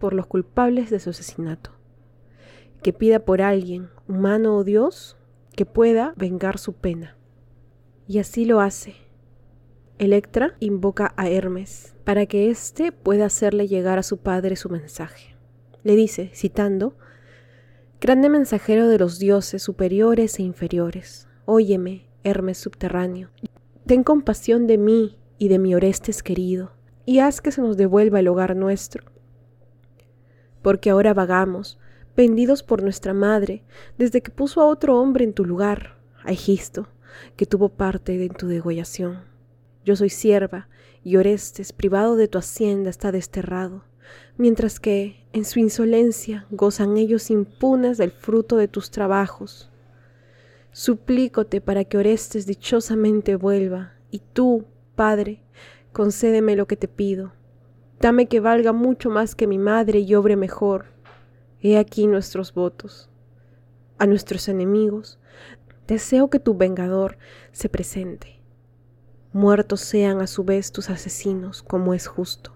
por 0.00 0.14
los 0.14 0.26
culpables 0.26 0.90
de 0.90 0.98
su 0.98 1.10
asesinato. 1.10 1.70
Que 2.82 2.92
pida 2.92 3.20
por 3.20 3.40
alguien, 3.40 3.88
humano 4.08 4.56
o 4.56 4.64
Dios, 4.64 5.16
que 5.54 5.64
pueda 5.64 6.12
vengar 6.16 6.58
su 6.58 6.72
pena. 6.72 7.16
Y 8.08 8.18
así 8.18 8.46
lo 8.46 8.60
hace. 8.60 8.96
Electra 9.98 10.56
invoca 10.58 11.14
a 11.16 11.30
Hermes 11.30 11.94
para 12.02 12.26
que 12.26 12.50
éste 12.50 12.90
pueda 12.90 13.26
hacerle 13.26 13.68
llegar 13.68 14.00
a 14.00 14.02
su 14.02 14.16
padre 14.16 14.56
su 14.56 14.70
mensaje. 14.70 15.36
Le 15.84 15.94
dice, 15.94 16.32
citando, 16.34 16.96
Grande 18.04 18.28
mensajero 18.28 18.86
de 18.86 18.98
los 18.98 19.18
dioses 19.18 19.62
superiores 19.62 20.38
e 20.38 20.42
inferiores, 20.42 21.26
óyeme, 21.46 22.06
Hermes 22.22 22.58
subterráneo, 22.58 23.30
ten 23.86 24.04
compasión 24.04 24.66
de 24.66 24.76
mí 24.76 25.16
y 25.38 25.48
de 25.48 25.58
mi 25.58 25.74
Orestes 25.74 26.22
querido, 26.22 26.72
y 27.06 27.20
haz 27.20 27.40
que 27.40 27.50
se 27.50 27.62
nos 27.62 27.78
devuelva 27.78 28.20
el 28.20 28.28
hogar 28.28 28.56
nuestro. 28.56 29.04
Porque 30.60 30.90
ahora 30.90 31.14
vagamos, 31.14 31.78
vendidos 32.14 32.62
por 32.62 32.82
nuestra 32.82 33.14
madre, 33.14 33.64
desde 33.96 34.20
que 34.20 34.30
puso 34.30 34.60
a 34.60 34.66
otro 34.66 35.00
hombre 35.00 35.24
en 35.24 35.32
tu 35.32 35.46
lugar, 35.46 35.96
a 36.24 36.30
Egisto, 36.30 36.88
que 37.36 37.46
tuvo 37.46 37.70
parte 37.70 38.22
en 38.22 38.34
tu 38.34 38.48
degollación. 38.48 39.22
Yo 39.82 39.96
soy 39.96 40.10
sierva, 40.10 40.68
y 41.02 41.16
Orestes, 41.16 41.72
privado 41.72 42.16
de 42.16 42.28
tu 42.28 42.36
hacienda, 42.36 42.90
está 42.90 43.12
desterrado, 43.12 43.86
mientras 44.36 44.78
que, 44.78 45.23
en 45.34 45.44
su 45.44 45.58
insolencia, 45.58 46.46
gozan 46.52 46.96
ellos 46.96 47.28
impunes 47.28 47.98
del 47.98 48.12
fruto 48.12 48.56
de 48.56 48.68
tus 48.68 48.92
trabajos. 48.92 49.68
Suplícote 50.70 51.60
para 51.60 51.84
que 51.84 51.98
Orestes 51.98 52.46
dichosamente 52.46 53.34
vuelva, 53.34 53.94
y 54.12 54.20
tú, 54.20 54.64
Padre, 54.94 55.42
concédeme 55.92 56.54
lo 56.54 56.68
que 56.68 56.76
te 56.76 56.86
pido. 56.86 57.32
Dame 57.98 58.28
que 58.28 58.38
valga 58.38 58.72
mucho 58.72 59.10
más 59.10 59.34
que 59.34 59.48
mi 59.48 59.58
madre 59.58 59.98
y 59.98 60.14
obre 60.14 60.36
mejor. 60.36 60.84
He 61.60 61.78
aquí 61.78 62.06
nuestros 62.06 62.54
votos. 62.54 63.10
A 63.98 64.06
nuestros 64.06 64.46
enemigos, 64.46 65.18
deseo 65.88 66.30
que 66.30 66.38
tu 66.38 66.56
vengador 66.56 67.18
se 67.50 67.68
presente. 67.68 68.40
Muertos 69.32 69.80
sean 69.80 70.20
a 70.20 70.28
su 70.28 70.44
vez 70.44 70.70
tus 70.70 70.90
asesinos, 70.90 71.64
como 71.64 71.92
es 71.92 72.06
justo. 72.06 72.53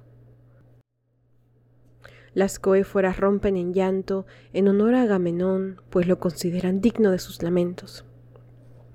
Las 2.39 2.61
coéforas 2.61 3.17
rompen 3.17 3.57
en 3.57 3.75
llanto 3.75 4.25
en 4.53 4.69
honor 4.69 4.95
a 4.95 5.03
Agamenón, 5.03 5.83
pues 5.91 6.07
lo 6.07 6.21
consideran 6.21 6.81
digno 6.81 7.11
de 7.11 7.19
sus 7.19 7.43
lamentos. 7.43 8.05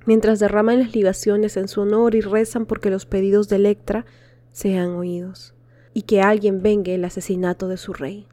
Mientras 0.06 0.40
derraman 0.40 0.80
las 0.80 0.96
libaciones 0.96 1.58
en 1.58 1.68
su 1.68 1.82
honor 1.82 2.16
y 2.16 2.22
rezan 2.22 2.66
porque 2.66 2.90
los 2.90 3.06
pedidos 3.06 3.50
de 3.50 3.58
Electra 3.58 4.06
sean 4.54 4.92
oídos 4.92 5.56
y 5.94 6.04
que 6.04 6.22
alguien 6.22 6.62
vengue 6.62 6.96
el 6.96 7.04
asesinato 7.04 7.68
de 7.68 7.76
su 7.76 7.92
rey. 7.92 8.30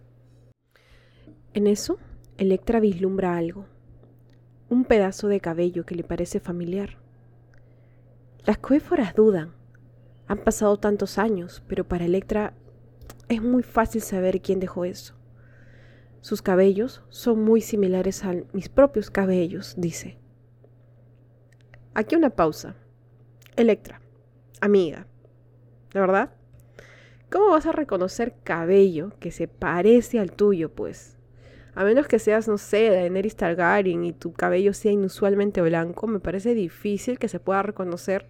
En 1.55 1.67
eso, 1.67 1.99
Electra 2.39 2.79
vislumbra 2.79 3.37
algo, 3.37 3.67
un 4.69 4.85
pedazo 4.85 5.27
de 5.27 5.41
cabello 5.41 5.85
que 5.85 5.97
le 5.97 6.05
parece 6.05 6.39
familiar. 6.39 6.99
Las 8.47 8.59
coéforas 8.59 9.17
dudan. 9.17 9.55
Han 10.29 10.39
pasado 10.39 10.77
tantos 10.77 11.19
años, 11.19 11.65
pero 11.67 11.83
para 11.83 12.05
Electra 12.05 12.55
es 13.31 13.41
muy 13.41 13.63
fácil 13.63 14.03
saber 14.03 14.43
quién 14.43 14.59
dejó 14.59 14.85
eso. 14.85 15.15
Sus 16.21 16.43
cabellos 16.43 17.03
son 17.09 17.43
muy 17.43 17.61
similares 17.61 18.25
a 18.25 18.35
mis 18.53 18.69
propios 18.69 19.09
cabellos, 19.09 19.75
dice. 19.79 20.19
Aquí 21.95 22.17
una 22.17 22.31
pausa. 22.31 22.75
Electra, 23.57 24.01
amiga, 24.61 25.07
¿De 25.93 26.01
verdad? 26.01 26.31
¿Cómo 27.31 27.51
vas 27.51 27.67
a 27.67 27.73
reconocer 27.73 28.35
cabello 28.45 29.13
que 29.19 29.31
se 29.31 29.49
parece 29.49 30.19
al 30.19 30.33
tuyo, 30.33 30.73
pues? 30.73 31.17
A 31.75 31.85
menos 31.85 32.07
que 32.07 32.19
seas, 32.19 32.49
no 32.49 32.59
sé, 32.59 32.91
Daenerys 32.91 33.37
Targaryen 33.37 34.05
y 34.05 34.13
tu 34.13 34.33
cabello 34.33 34.73
sea 34.73 34.93
inusualmente 34.93 35.63
blanco, 35.63 36.07
me 36.07 36.21
parece 36.21 36.55
difícil 36.55 37.19
que 37.19 37.29
se 37.29 37.41
pueda 37.41 37.63
reconocer 37.63 38.27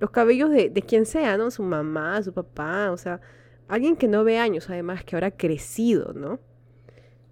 los 0.00 0.10
cabellos 0.10 0.50
de, 0.50 0.70
de 0.70 0.82
quien 0.82 1.06
sea, 1.06 1.36
¿no? 1.36 1.50
Su 1.50 1.62
mamá, 1.62 2.22
su 2.22 2.32
papá, 2.32 2.90
o 2.90 2.96
sea, 2.96 3.20
alguien 3.68 3.96
que 3.96 4.08
no 4.08 4.24
ve 4.24 4.38
años, 4.38 4.70
además, 4.70 5.04
que 5.04 5.16
ahora 5.16 5.28
ha 5.28 5.36
crecido, 5.36 6.12
¿no? 6.12 6.40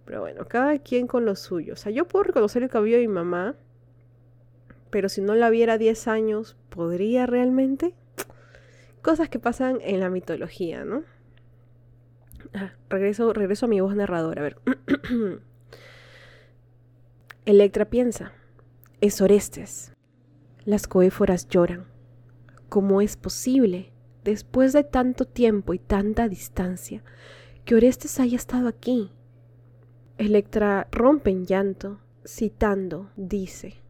Pero 0.05 0.21
bueno, 0.21 0.47
cada 0.49 0.79
quien 0.79 1.07
con 1.07 1.25
lo 1.25 1.37
suyo. 1.37 1.75
O 1.75 1.77
sea, 1.77 1.93
yo 1.93 2.09
puedo 2.09 2.25
reconocer 2.25 2.63
el 2.63 2.69
cabello 2.69 2.97
de 2.97 3.07
mi 3.07 3.13
mamá, 3.13 3.57
pero 4.91 5.09
si 5.09 5.21
no 5.21 5.35
la 5.35 5.51
viera 5.51 5.79
10 5.79 6.09
años, 6.09 6.57
¿podría 6.69 7.27
realmente? 7.27 7.95
cosas 9.03 9.29
que 9.29 9.39
pasan 9.39 9.79
en 9.83 10.01
la 10.01 10.09
mitología, 10.09 10.85
¿no? 10.85 11.03
Ah, 12.55 12.73
regreso, 12.89 13.33
regreso 13.33 13.67
a 13.67 13.69
mi 13.69 13.81
voz 13.81 13.95
narradora. 13.95 14.41
A 14.41 14.45
ver. 14.45 14.57
Electra 17.45 17.91
piensa, 17.91 18.33
es 19.01 19.21
Orestes. 19.21 19.93
Las 20.65 20.87
coéforas 20.87 21.49
lloran. 21.49 21.87
¿Cómo 22.69 23.01
es 23.01 23.17
posible, 23.17 23.92
después 24.25 24.73
de 24.73 24.85
tanto 24.85 25.25
tiempo 25.25 25.75
y 25.75 25.79
tanta 25.79 26.29
distancia, 26.29 27.03
que 27.65 27.75
Orestes 27.75 28.21
haya 28.21 28.37
estado 28.37 28.69
aquí? 28.69 29.11
Electra 30.19 30.89
rompe 30.91 31.31
en 31.31 31.47
llanto, 31.47 32.01
citando, 32.25 33.11
dice, 33.17 33.83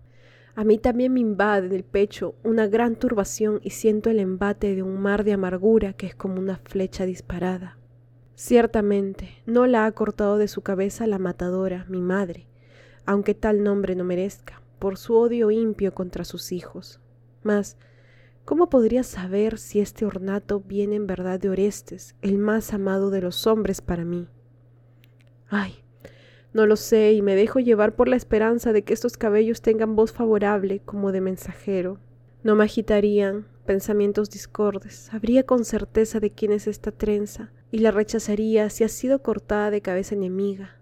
a 0.55 0.65
mí 0.65 0.77
también 0.77 1.15
me 1.15 1.21
invade 1.21 1.69
del 1.69 1.83
pecho 1.83 2.35
una 2.45 2.67
gran 2.67 2.97
turbación 2.97 3.61
y 3.62 3.71
siento 3.71 4.11
el 4.11 4.21
embate 4.21 4.75
de 4.75 4.83
un 4.83 5.01
mar 5.01 5.25
de 5.25 5.33
amargura 5.33 5.95
que 5.95 6.07
es 6.07 6.15
como 6.15 6.39
una 6.39 6.59
flecha 6.59 7.07
disparada. 7.07 7.79
Ciertamente, 8.35 9.43
no 9.47 9.67
la 9.67 9.87
ha 9.87 9.93
cortado 9.93 10.37
de 10.37 10.49
su 10.49 10.61
cabeza 10.61 11.07
la 11.07 11.19
matadora, 11.19 11.87
mi 11.89 12.03
madre, 12.03 12.49
aunque 13.07 13.35
tal 13.35 13.62
nombre 13.62 13.95
no 13.95 14.05
merezca, 14.05 14.61
por 14.79 14.99
su 14.99 15.17
odio 15.17 15.51
impio 15.51 15.95
contra 15.95 16.25
sus 16.25 16.53
hijos. 16.53 17.01
Mas, 17.43 17.79
¿cómo 18.44 18.68
podría 18.68 19.02
saber 19.02 19.58
si 19.58 19.80
este 19.80 20.04
ornato 20.04 20.61
viene 20.61 20.96
en 20.96 21.06
verdad 21.06 21.40
de 21.40 21.50
Orestes, 21.50 22.14
el 22.22 22.38
más 22.38 22.72
amado 22.72 23.11
de 23.11 23.20
los 23.20 23.46
hombres 23.46 23.80
para 23.80 24.04
mí? 24.04 24.28
Ay, 25.49 25.82
no 26.52 26.66
lo 26.66 26.76
sé 26.76 27.12
y 27.12 27.22
me 27.22 27.34
dejo 27.34 27.61
llevar 27.61 27.94
por 27.94 28.08
la 28.08 28.16
esperanza 28.16 28.72
de 28.72 28.82
que 28.82 28.92
estos 28.92 29.16
cabellos 29.16 29.62
tengan 29.62 29.96
voz 29.96 30.12
favorable 30.12 30.80
como 30.80 31.12
de 31.12 31.20
mensajero. 31.20 31.99
No 32.42 32.56
me 32.56 32.64
agitarían 32.64 33.46
pensamientos 33.64 34.30
discordes, 34.30 34.94
sabría 34.94 35.44
con 35.44 35.64
certeza 35.64 36.20
de 36.20 36.30
quién 36.30 36.52
es 36.52 36.66
esta 36.66 36.90
trenza 36.90 37.52
y 37.70 37.78
la 37.78 37.90
rechazaría 37.90 38.68
si 38.68 38.84
ha 38.84 38.88
sido 38.88 39.22
cortada 39.22 39.70
de 39.70 39.80
cabeza 39.80 40.14
enemiga. 40.14 40.76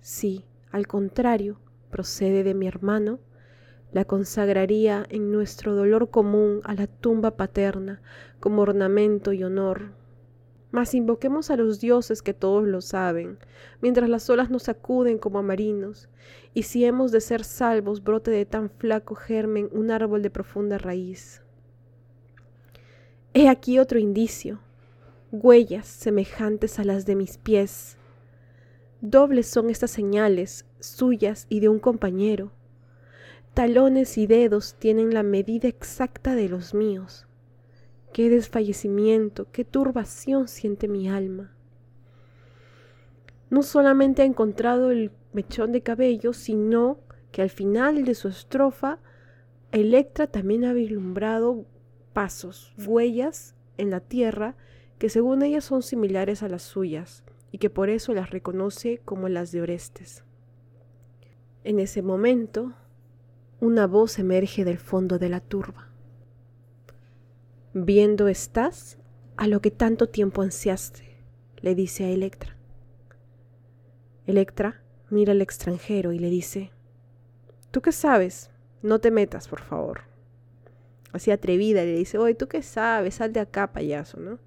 Si, 0.00 0.44
al 0.70 0.86
contrario, 0.86 1.60
procede 1.90 2.42
de 2.42 2.54
mi 2.54 2.66
hermano, 2.66 3.20
la 3.92 4.04
consagraría 4.04 5.04
en 5.10 5.30
nuestro 5.30 5.74
dolor 5.74 6.10
común 6.10 6.60
a 6.64 6.74
la 6.74 6.86
tumba 6.86 7.36
paterna 7.36 8.00
como 8.40 8.62
ornamento 8.62 9.32
y 9.32 9.44
honor. 9.44 9.92
Mas 10.70 10.94
invoquemos 10.94 11.50
a 11.50 11.56
los 11.56 11.80
dioses 11.80 12.22
que 12.22 12.32
todos 12.32 12.66
lo 12.66 12.80
saben, 12.80 13.38
mientras 13.82 14.08
las 14.08 14.30
olas 14.30 14.48
nos 14.48 14.64
sacuden 14.64 15.18
como 15.18 15.38
a 15.38 15.42
marinos, 15.42 16.08
y 16.54 16.62
si 16.62 16.86
hemos 16.86 17.12
de 17.12 17.20
ser 17.20 17.44
salvos 17.44 18.02
brote 18.02 18.30
de 18.30 18.46
tan 18.46 18.70
flaco 18.70 19.14
germen 19.14 19.68
un 19.72 19.90
árbol 19.90 20.22
de 20.22 20.30
profunda 20.30 20.78
raíz. 20.78 21.42
He 23.34 23.48
aquí 23.48 23.78
otro 23.78 23.98
indicio, 23.98 24.60
huellas 25.30 25.86
semejantes 25.86 26.78
a 26.78 26.84
las 26.84 27.04
de 27.04 27.16
mis 27.16 27.36
pies. 27.36 27.98
Dobles 29.02 29.46
son 29.46 29.68
estas 29.68 29.90
señales, 29.90 30.64
suyas 30.80 31.46
y 31.50 31.60
de 31.60 31.68
un 31.68 31.78
compañero. 31.78 32.52
Talones 33.54 34.16
y 34.16 34.26
dedos 34.26 34.76
tienen 34.78 35.12
la 35.12 35.22
medida 35.22 35.68
exacta 35.68 36.34
de 36.34 36.48
los 36.48 36.72
míos. 36.72 37.26
Qué 38.14 38.30
desfallecimiento, 38.30 39.46
qué 39.52 39.66
turbación 39.66 40.48
siente 40.48 40.88
mi 40.88 41.10
alma. 41.10 41.52
No 43.50 43.62
solamente 43.62 44.22
ha 44.22 44.24
encontrado 44.24 44.90
el 44.90 45.10
mechón 45.34 45.70
de 45.72 45.82
cabello, 45.82 46.32
sino 46.32 47.00
que 47.30 47.42
al 47.42 47.50
final 47.50 48.06
de 48.06 48.14
su 48.14 48.28
estrofa, 48.28 49.00
Electra 49.70 50.26
también 50.26 50.64
ha 50.64 50.72
vislumbrado 50.72 51.66
pasos, 52.14 52.72
huellas 52.78 53.54
en 53.76 53.90
la 53.90 54.00
tierra 54.00 54.56
que 54.98 55.10
según 55.10 55.42
ella 55.42 55.60
son 55.60 55.82
similares 55.82 56.42
a 56.42 56.48
las 56.48 56.62
suyas 56.62 57.22
y 57.50 57.58
que 57.58 57.68
por 57.68 57.90
eso 57.90 58.14
las 58.14 58.30
reconoce 58.30 58.98
como 59.04 59.28
las 59.28 59.52
de 59.52 59.60
Orestes. 59.60 60.24
En 61.64 61.80
ese 61.80 62.00
momento, 62.00 62.72
una 63.62 63.86
voz 63.86 64.18
emerge 64.18 64.64
del 64.64 64.78
fondo 64.78 65.20
de 65.20 65.28
la 65.28 65.38
turba. 65.38 65.86
Viendo 67.74 68.26
estás 68.26 68.98
a 69.36 69.46
lo 69.46 69.60
que 69.60 69.70
tanto 69.70 70.08
tiempo 70.08 70.42
ansiaste, 70.42 71.22
le 71.60 71.76
dice 71.76 72.02
a 72.02 72.08
Electra. 72.10 72.56
Electra 74.26 74.82
mira 75.10 75.30
al 75.30 75.40
extranjero 75.40 76.12
y 76.12 76.18
le 76.18 76.28
dice, 76.28 76.72
¿tú 77.70 77.82
qué 77.82 77.92
sabes? 77.92 78.50
No 78.82 78.98
te 78.98 79.12
metas, 79.12 79.46
por 79.46 79.60
favor. 79.60 80.00
Así 81.12 81.30
atrevida 81.30 81.84
le 81.84 81.94
dice, 81.94 82.18
oye, 82.18 82.34
¿tú 82.34 82.48
qué 82.48 82.62
sabes? 82.62 83.14
Sal 83.14 83.32
de 83.32 83.38
acá, 83.38 83.72
payaso, 83.72 84.18
¿no? 84.18 84.40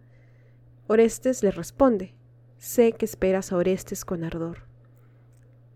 Orestes 0.88 1.41
le 1.41 1.51
responde, 1.51 2.15
sé 2.58 2.91
que 2.91 3.06
esperas 3.06 3.54
a 3.54 3.56
Orestes 3.56 4.04
con 4.04 4.25
ardor. 4.25 4.63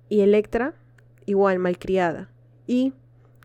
Y 0.10 0.19
Electra 0.19 0.73
igual 1.25 1.60
malcriada. 1.60 2.34
¿Y 2.67 2.93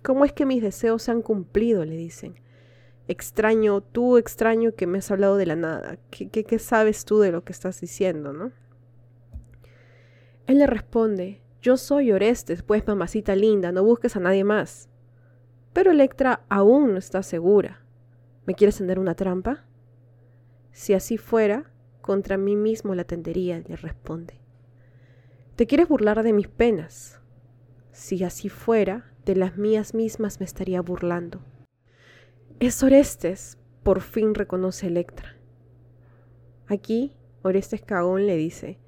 cómo 0.05 0.25
es 0.25 0.33
que 0.33 0.47
mis 0.47 0.63
deseos 0.63 1.03
se 1.03 1.11
han 1.11 1.23
cumplido? 1.23 1.85
le 1.85 1.97
dicen. 1.97 2.37
Extraño, 3.09 3.81
tú 3.81 4.19
extraño 4.19 4.75
que 4.75 4.87
me 4.87 4.99
has 4.99 5.11
hablado 5.11 5.37
de 5.37 5.47
la 5.47 5.57
nada. 5.57 5.99
¿Qué, 6.11 6.29
qué, 6.29 6.59
sabes 6.59 7.05
tú 7.05 7.19
de 7.19 7.33
lo 7.33 7.43
que 7.43 7.53
estás 7.53 7.81
diciendo, 7.81 8.33
no? 8.33 8.53
Él 10.47 10.59
le 10.59 10.67
responde, 10.67 11.43
yo 11.61 11.77
soy 11.77 12.13
Orestes, 12.13 12.63
pues 12.63 12.87
mamacita 12.87 13.35
linda, 13.35 13.73
no 13.73 13.83
busques 13.83 14.15
a 14.17 14.21
nadie 14.21 14.45
más. 14.45 14.89
Pero 15.73 15.91
Electra 15.91 16.45
aún 16.49 16.93
no 16.93 16.99
está 16.99 17.23
segura. 17.23 17.81
¿Me 18.47 18.55
quieres 18.55 18.77
tender 18.77 18.99
una 18.99 19.15
trampa? 19.15 19.65
Si 20.71 20.93
así 20.93 21.17
fuera, 21.17 21.71
contra 22.03 22.37
mí 22.37 22.57
mismo 22.57 22.95
la 22.95 23.05
tendería, 23.05 23.63
le 23.67 23.77
responde. 23.77 24.41
Te 25.57 25.67
quieres 25.67 25.89
burlar 25.89 26.23
de 26.23 26.33
mis 26.35 26.49
penas. 26.49 27.21
Si 27.95 28.25
así 28.25 28.49
fuera, 28.49 29.05
de 29.25 29.37
las 29.37 29.57
mías 29.57 29.95
mismas 29.95 30.41
me 30.41 30.47
estaría 30.47 30.83
burlando. 30.83 31.45
Es 32.59 32.83
Orestes, 32.83 33.57
por 33.85 34.01
fin 34.01 34.35
reconoce 34.35 34.89
Electra. 34.89 35.37
Aquí, 36.67 37.13
Orestes 37.43 37.83
Cagón 37.83 38.27
le 38.27 38.37
dice, 38.37 38.81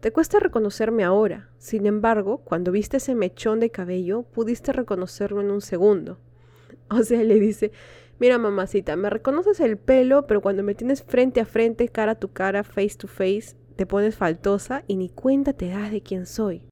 te 0.00 0.12
cuesta 0.12 0.40
reconocerme 0.40 1.04
ahora, 1.04 1.50
sin 1.58 1.84
embargo, 1.84 2.38
cuando 2.38 2.72
viste 2.72 2.96
ese 2.96 3.14
mechón 3.14 3.60
de 3.60 3.70
cabello, 3.70 4.22
pudiste 4.22 4.72
reconocerlo 4.72 5.42
en 5.42 5.50
un 5.50 5.60
segundo. 5.60 6.18
O 6.90 7.02
sea, 7.02 7.22
le 7.22 7.38
dice, 7.38 7.70
mira 8.18 8.38
mamacita, 8.38 8.96
me 8.96 9.10
reconoces 9.10 9.60
el 9.60 9.76
pelo, 9.76 10.26
pero 10.26 10.40
cuando 10.40 10.62
me 10.62 10.74
tienes 10.74 11.02
frente 11.02 11.42
a 11.42 11.44
frente, 11.44 11.88
cara 11.90 12.12
a 12.12 12.18
tu 12.18 12.32
cara, 12.32 12.64
face 12.64 12.96
to 12.96 13.08
face, 13.08 13.56
te 13.76 13.84
pones 13.84 14.16
faltosa 14.16 14.84
y 14.86 14.96
ni 14.96 15.10
cuenta 15.10 15.52
te 15.52 15.68
das 15.68 15.90
de 15.90 16.00
quién 16.00 16.24
soy. 16.24 16.66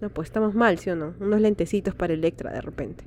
No, 0.00 0.10
pues 0.10 0.28
estamos 0.28 0.54
mal, 0.54 0.78
¿sí 0.78 0.90
o 0.90 0.96
no? 0.96 1.14
Unos 1.20 1.40
lentecitos 1.40 1.94
para 1.94 2.12
Electra 2.12 2.52
de 2.52 2.60
repente. 2.60 3.04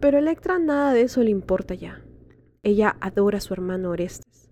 Pero 0.00 0.18
Electra 0.18 0.58
nada 0.58 0.92
de 0.92 1.02
eso 1.02 1.22
le 1.22 1.30
importa 1.30 1.74
ya. 1.74 2.02
Ella 2.62 2.96
adora 3.00 3.38
a 3.38 3.40
su 3.40 3.52
hermano 3.54 3.90
Orestes. 3.90 4.48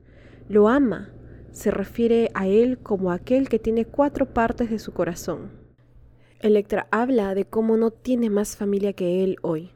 Lo 0.48 0.68
ama. 0.68 1.10
Se 1.52 1.70
refiere 1.70 2.30
a 2.34 2.46
él 2.46 2.78
como 2.78 3.10
aquel 3.12 3.48
que 3.48 3.58
tiene 3.58 3.84
cuatro 3.84 4.26
partes 4.26 4.70
de 4.70 4.78
su 4.78 4.92
corazón. 4.92 5.50
Electra 6.40 6.86
habla 6.90 7.34
de 7.34 7.44
cómo 7.44 7.76
no 7.76 7.90
tiene 7.90 8.30
más 8.30 8.56
familia 8.56 8.92
que 8.92 9.22
él 9.22 9.36
hoy. 9.42 9.72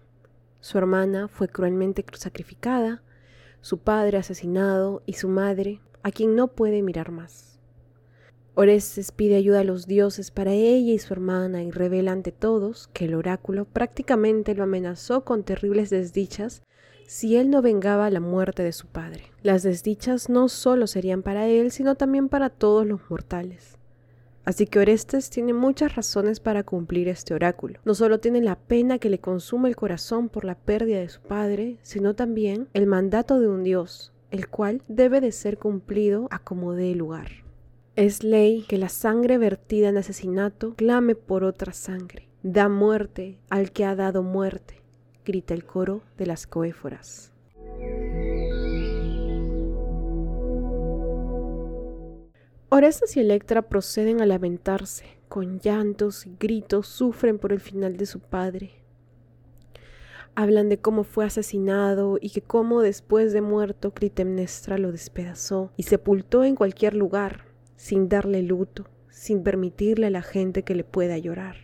Su 0.61 0.79
hermana 0.79 1.29
fue 1.29 1.49
cruelmente 1.49 2.05
sacrificada, 2.15 3.03
su 3.61 3.79
padre 3.79 4.19
asesinado 4.19 5.03
y 5.07 5.15
su 5.15 5.29
madre, 5.29 5.81
a 6.03 6.11
quien 6.11 6.35
no 6.37 6.49
puede 6.49 6.83
mirar 6.83 7.11
más. 7.11 7.54
Orestes 8.57 9.11
pide 9.11 9.35
ayuda 9.35 9.61
a 9.61 9.65
los 9.65 9.89
dioses 9.89 10.31
para 10.31 10.53
ella 10.53 10.93
y 10.93 10.99
su 11.01 11.13
hermana 11.13 11.65
y 11.65 11.73
revela 11.73 12.13
ante 12.13 12.31
todos 12.31 12.89
que 12.93 13.07
el 13.07 13.15
oráculo 13.17 13.65
prácticamente 13.65 14.55
lo 14.55 14.63
amenazó 14.63 15.25
con 15.25 15.43
terribles 15.43 15.91
desdichas 15.91 16.63
si 17.09 17.35
él 17.35 17.51
no 17.51 17.63
vengaba 17.63 18.09
la 18.11 18.21
muerte 18.21 18.63
de 18.63 18.71
su 18.71 18.87
padre. 18.87 19.25
Las 19.43 19.65
desdichas 19.65 20.29
no 20.29 20.49
solo 20.49 20.87
serían 20.87 21.23
para 21.23 21.49
él, 21.49 21.73
sino 21.73 21.97
también 21.97 22.29
para 22.29 22.49
todos 22.49 22.87
los 22.87 23.01
mortales. 23.11 23.77
Así 24.45 24.67
que 24.67 24.79
Orestes 24.79 25.31
tiene 25.31 25.53
muchas 25.53 25.97
razones 25.97 26.39
para 26.39 26.63
cumplir 26.63 27.09
este 27.09 27.35
oráculo. 27.35 27.81
No 27.85 27.95
solo 27.95 28.21
tiene 28.21 28.41
la 28.41 28.57
pena 28.57 28.99
que 28.99 29.11
le 29.11 29.19
consume 29.19 29.69
el 29.69 29.75
corazón 29.75 30.29
por 30.29 30.45
la 30.45 30.55
pérdida 30.55 31.01
de 31.01 31.09
su 31.09 31.21
padre, 31.23 31.79
sino 31.83 32.15
también 32.15 32.69
el 32.73 32.87
mandato 32.87 33.41
de 33.41 33.49
un 33.49 33.65
dios, 33.65 34.13
el 34.31 34.49
cual 34.49 34.81
debe 34.87 35.21
de 35.21 35.33
ser 35.33 35.59
cumplido 35.59 36.29
a 36.31 36.39
como 36.39 36.75
dé 36.75 36.95
lugar. 36.95 37.44
Es 37.97 38.25
ley 38.25 38.65
que 38.67 38.77
la 38.77 38.89
sangre 38.89 39.39
vertida 39.39 39.89
en 39.89 39.97
asesinato 39.97 40.75
clame 40.75 41.15
por 41.15 41.45
otra 41.45 41.73
sangre. 41.73 42.29
Da 42.43 42.69
muerte 42.69 43.39
al 43.51 43.71
que 43.71 43.85
ha 43.85 43.95
dado 43.95 44.25
muerte, 44.25 44.83
grita 45.25 45.55
el 45.55 45.65
coro 45.65 46.03
de 46.19 46.27
las 46.27 46.49
coéforas. 46.49 47.33
Orestes 52.69 53.17
y 53.17 53.21
Electra 53.21 53.63
proceden 53.63 54.21
a 54.21 54.27
lamentarse. 54.27 55.05
Con 55.29 55.61
llantos 55.61 56.27
y 56.27 56.37
gritos 56.37 56.89
sufren 56.89 57.39
por 57.39 57.53
el 57.53 57.61
final 57.61 57.97
de 57.97 58.07
su 58.07 58.19
padre. 58.19 58.73
Hablan 60.35 60.69
de 60.69 60.79
cómo 60.79 61.05
fue 61.05 61.27
asesinado 61.27 62.19
y 62.21 62.31
que 62.31 62.43
cómo 62.43 62.81
después 62.81 63.33
de 63.33 63.41
muerto 63.41 63.95
Clitemnestra 63.95 64.79
lo 64.79 64.91
despedazó 64.91 65.71
y 65.77 65.85
sepultó 65.85 66.43
en 66.43 66.57
cualquier 66.57 66.95
lugar, 66.95 67.54
sin 67.77 68.09
darle 68.09 68.43
luto, 68.43 68.87
sin 69.11 69.43
permitirle 69.43 70.07
a 70.07 70.11
la 70.11 70.23
gente 70.23 70.63
que 70.63 70.75
le 70.75 70.85
pueda 70.85 71.19
llorar. 71.19 71.57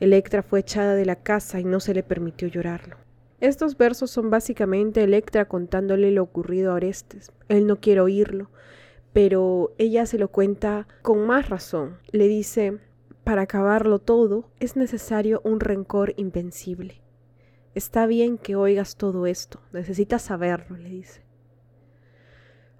Electra 0.00 0.42
fue 0.42 0.60
echada 0.60 0.94
de 0.94 1.04
la 1.04 1.16
casa 1.16 1.60
y 1.60 1.64
no 1.64 1.80
se 1.80 1.94
le 1.94 2.02
permitió 2.02 2.48
llorarlo. 2.48 2.96
Estos 3.40 3.76
versos 3.76 4.10
son 4.10 4.30
básicamente 4.30 5.02
Electra 5.02 5.46
contándole 5.46 6.10
lo 6.10 6.22
ocurrido 6.22 6.72
a 6.72 6.74
Orestes. 6.74 7.32
Él 7.48 7.66
no 7.66 7.80
quiere 7.80 8.00
oírlo, 8.00 8.50
pero 9.12 9.72
ella 9.78 10.06
se 10.06 10.18
lo 10.18 10.28
cuenta 10.28 10.88
con 11.02 11.26
más 11.26 11.48
razón. 11.48 11.98
Le 12.10 12.26
dice, 12.26 12.78
para 13.22 13.42
acabarlo 13.42 13.98
todo 13.98 14.50
es 14.60 14.76
necesario 14.76 15.40
un 15.44 15.60
rencor 15.60 16.14
invencible. 16.16 17.00
Está 17.74 18.06
bien 18.06 18.38
que 18.38 18.54
oigas 18.56 18.96
todo 18.96 19.26
esto, 19.26 19.60
necesitas 19.72 20.22
saberlo, 20.22 20.76
le 20.76 20.88
dice. 20.88 21.23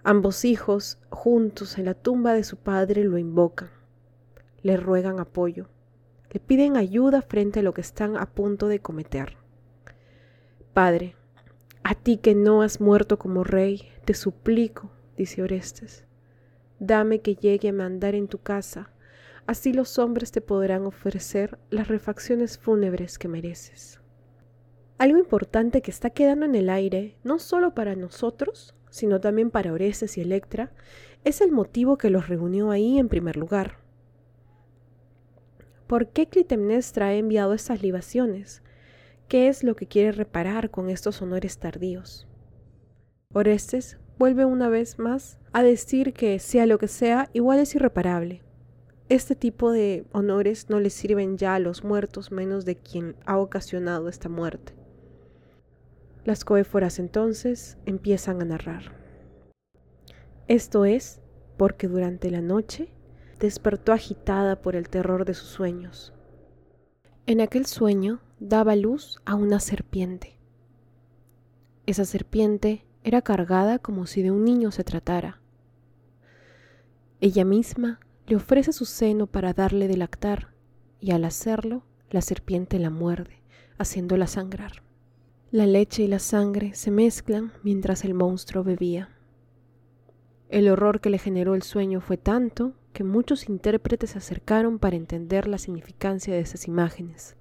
Ambos 0.07 0.45
hijos, 0.45 0.99
juntos 1.09 1.79
en 1.79 1.87
la 1.87 1.95
tumba 1.95 2.35
de 2.35 2.45
su 2.45 2.59
padre, 2.59 3.05
lo 3.05 3.17
invocan, 3.17 3.71
le 4.61 4.77
ruegan 4.77 5.19
apoyo, 5.19 5.71
le 6.31 6.41
piden 6.41 6.77
ayuda 6.77 7.23
frente 7.23 7.61
a 7.61 7.63
lo 7.63 7.73
que 7.73 7.81
están 7.81 8.19
a 8.19 8.27
punto 8.27 8.69
de 8.69 8.81
cometer. 8.81 9.39
Padre, 10.75 11.17
a 11.83 11.95
ti 11.95 12.19
que 12.19 12.35
no 12.35 12.61
has 12.61 12.83
muerto 12.83 13.19
como 13.19 13.45
rey, 13.45 13.89
te 14.05 14.13
suplico, 14.13 14.91
dice 15.17 15.43
Orestes, 15.43 16.05
dame 16.79 17.23
que 17.23 17.37
llegue 17.37 17.71
a 17.71 17.73
mandar 17.73 18.15
en 18.15 18.29
tu 18.29 18.43
casa, 18.43 18.91
así 19.47 19.73
los 19.73 19.99
hombres 19.99 20.33
te 20.33 20.43
podrán 20.43 20.85
ofrecer 20.85 21.59
las 21.71 21.89
refacciones 21.89 22.59
fúnebres 22.59 23.19
que 23.19 23.29
mereces. 23.29 24.03
Algo 24.99 25.17
importante 25.17 25.81
que 25.81 25.91
está 25.91 26.11
quedando 26.11 26.45
en 26.45 26.57
el 26.57 26.69
aire, 26.69 27.17
no 27.25 27.39
solo 27.39 27.75
para 27.75 27.97
nosotros, 27.97 28.75
sino 28.95 29.21
también 29.21 29.51
para 29.51 29.73
Orestes 29.73 30.17
y 30.19 30.21
Electra, 30.21 30.71
es 31.25 31.41
el 31.41 31.51
motivo 31.51 31.99
que 31.99 32.11
los 32.11 32.29
reunió 32.29 32.71
ahí 32.71 32.97
en 33.01 33.09
primer 33.09 33.37
lugar. 33.37 33.79
¿Por 35.89 36.11
qué 36.11 36.29
Clitemnestra 36.29 37.07
ha 37.07 37.15
enviado 37.15 37.55
estas 37.55 37.83
libaciones? 37.83 38.63
¿Qué 39.27 39.49
es 39.49 39.65
lo 39.65 39.75
que 39.75 39.89
quiere 39.89 40.13
reparar 40.13 40.71
con 40.71 40.91
estos 40.91 41.23
honores 41.23 41.59
tardíos? 41.59 42.29
Orestes 43.33 43.99
vuelve 44.17 44.45
una 44.45 44.69
vez 44.69 45.01
más 45.01 45.41
a 45.53 45.65
decir 45.65 46.13
que, 46.13 46.39
sea 46.39 46.65
lo 46.65 46.79
que 46.79 46.87
sea, 46.87 47.31
igual 47.33 47.59
es 47.59 47.75
irreparable. 47.75 48.43
Este 49.09 49.35
tipo 49.35 49.73
de 49.73 50.07
honores 50.13 50.71
no 50.71 50.79
le 50.79 50.91
sirven 50.91 51.37
ya 51.37 51.57
a 51.57 51.59
los 51.59 51.83
muertos 51.83 52.31
menos 52.31 52.65
de 52.65 52.77
quien 52.77 53.17
ha 53.27 53.39
ocasionado 53.39 54.09
esta 54.09 54.29
muerte. 54.29 54.84
Las 56.25 56.45
coéforas 56.45 56.99
entonces 56.99 57.77
empiezan 57.85 58.41
a 58.41 58.47
narrar. 58.47 58.97
Esto 60.49 60.85
es 60.87 61.21
porque 61.57 61.87
durante 61.87 62.31
la 62.31 62.41
noche 62.41 62.89
despertó 63.41 63.93
agitada 63.93 64.63
por 64.63 64.75
el 64.75 64.89
terror 64.89 65.27
de 65.27 65.35
sus 65.35 65.49
sueños. 65.49 66.15
En 67.27 67.41
aquel 67.41 67.67
sueño 67.67 68.21
daba 68.41 68.75
luz 68.77 69.21
a 69.25 69.35
una 69.35 69.61
serpiente. 69.61 70.39
Esa 71.87 72.07
serpiente 72.07 72.87
era 73.03 73.21
cargada 73.21 73.79
como 73.79 74.07
si 74.07 74.23
de 74.23 74.31
un 74.31 74.45
niño 74.45 74.71
se 74.71 74.85
tratara. 74.85 75.41
Ella 77.21 77.45
misma 77.45 78.01
le 78.27 78.37
ofrece 78.37 78.73
su 78.73 78.87
seno 78.87 79.27
para 79.27 79.53
darle 79.53 79.89
de 79.89 79.99
lactar, 79.99 80.55
y 81.01 81.11
al 81.11 81.25
hacerlo, 81.27 81.85
la 82.11 82.23
serpiente 82.23 82.79
la 82.79 82.89
muerde, 82.89 83.43
haciéndola 83.77 84.27
sangrar. 84.27 84.84
La 85.55 85.69
leche 85.69 86.03
y 86.03 86.09
la 86.09 86.19
sangre 86.19 86.75
se 86.75 86.91
mezclan 86.91 87.53
mientras 87.63 88.05
el 88.05 88.13
monstruo 88.13 88.65
bebía. 88.65 89.11
El 90.49 90.69
horror 90.69 91.01
que 91.01 91.11
le 91.11 91.19
generó 91.19 91.55
el 91.55 91.63
sueño 91.63 92.01
fue 92.01 92.17
tanto 92.17 92.73
que 92.93 93.05
muchos 93.05 93.49
intérpretes 93.49 94.11
se 94.11 94.19
acercaron 94.19 94.81
para 94.81 94.97
entender 94.97 95.47
la 95.47 95.59
significancia 95.59 96.35
de 96.35 96.41
esas 96.41 96.67
imágenes. 96.67 97.37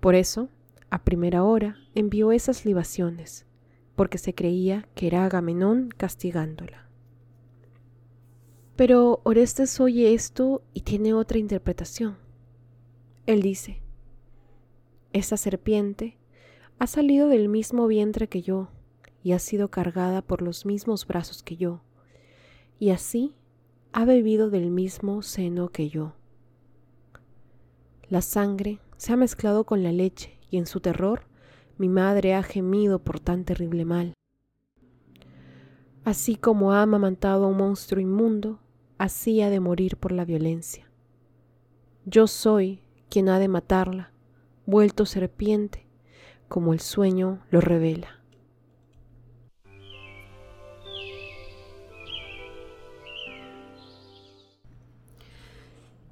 Por 0.00 0.14
eso, 0.14 0.48
a 0.88 1.04
primera 1.04 1.44
hora, 1.44 1.76
envió 1.94 2.32
esas 2.32 2.64
libaciones, 2.64 3.44
porque 3.94 4.16
se 4.16 4.34
creía 4.34 4.88
que 4.94 5.06
era 5.06 5.26
Agamenón 5.26 5.90
castigándola. 5.94 6.88
Pero 8.76 9.20
Orestes 9.24 9.78
oye 9.80 10.14
esto 10.14 10.62
y 10.72 10.80
tiene 10.80 11.12
otra 11.12 11.36
interpretación. 11.36 12.16
Él 13.26 13.42
dice, 13.42 13.82
esa 15.12 15.36
serpiente 15.36 16.16
ha 16.80 16.86
salido 16.86 17.28
del 17.28 17.50
mismo 17.50 17.86
vientre 17.86 18.26
que 18.26 18.40
yo 18.40 18.70
y 19.22 19.32
ha 19.32 19.38
sido 19.38 19.68
cargada 19.68 20.22
por 20.22 20.40
los 20.40 20.64
mismos 20.64 21.06
brazos 21.06 21.42
que 21.42 21.58
yo, 21.58 21.82
y 22.78 22.88
así 22.88 23.34
ha 23.92 24.06
bebido 24.06 24.48
del 24.48 24.70
mismo 24.70 25.20
seno 25.20 25.68
que 25.68 25.90
yo. 25.90 26.14
La 28.08 28.22
sangre 28.22 28.80
se 28.96 29.12
ha 29.12 29.16
mezclado 29.16 29.64
con 29.64 29.82
la 29.82 29.92
leche 29.92 30.38
y 30.50 30.56
en 30.56 30.64
su 30.64 30.80
terror 30.80 31.24
mi 31.76 31.90
madre 31.90 32.32
ha 32.32 32.42
gemido 32.42 32.98
por 32.98 33.20
tan 33.20 33.44
terrible 33.44 33.84
mal. 33.84 34.14
Así 36.02 36.34
como 36.34 36.72
ha 36.72 36.80
amamantado 36.80 37.44
a 37.44 37.48
un 37.48 37.58
monstruo 37.58 38.00
inmundo, 38.00 38.58
así 38.96 39.42
ha 39.42 39.50
de 39.50 39.60
morir 39.60 39.98
por 39.98 40.12
la 40.12 40.24
violencia. 40.24 40.90
Yo 42.06 42.26
soy 42.26 42.80
quien 43.10 43.28
ha 43.28 43.38
de 43.38 43.48
matarla, 43.48 44.14
vuelto 44.64 45.04
serpiente, 45.04 45.89
como 46.50 46.72
el 46.72 46.80
sueño 46.80 47.38
lo 47.50 47.60
revela. 47.60 48.08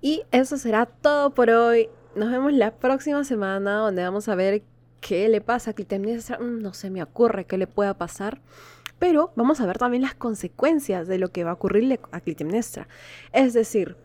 Y 0.01 0.23
eso 0.31 0.57
será 0.57 0.87
todo 0.87 1.35
por 1.35 1.51
hoy. 1.51 1.89
Nos 2.15 2.31
vemos 2.31 2.53
la 2.53 2.71
próxima 2.71 3.25
semana 3.25 3.79
donde 3.79 4.05
vamos 4.05 4.29
a 4.29 4.37
ver 4.37 4.63
qué 5.01 5.29
le 5.29 5.41
pasa 5.41 5.73
a 5.73 5.75
Clitemnestra. 5.75 6.39
Mm, 6.39 6.63
no 6.63 6.73
se 6.73 6.89
me 6.89 7.03
ocurre 7.03 7.45
qué 7.45 7.59
le 7.59 7.67
pueda 7.67 7.95
pasar. 7.95 8.41
Pero 9.01 9.33
vamos 9.35 9.61
a 9.61 9.67
ver 9.67 9.77
también 9.77 10.03
las 10.03 10.15
consecuencias 10.15 11.09
de 11.09 11.19
lo 11.19 11.31
que 11.33 11.43
va 11.43 11.51
a 11.51 11.55
ocurrirle 11.55 11.99
a 12.13 12.21
Clitemnestra. 12.21 12.87
Es 13.33 13.55
decir, 13.55 13.97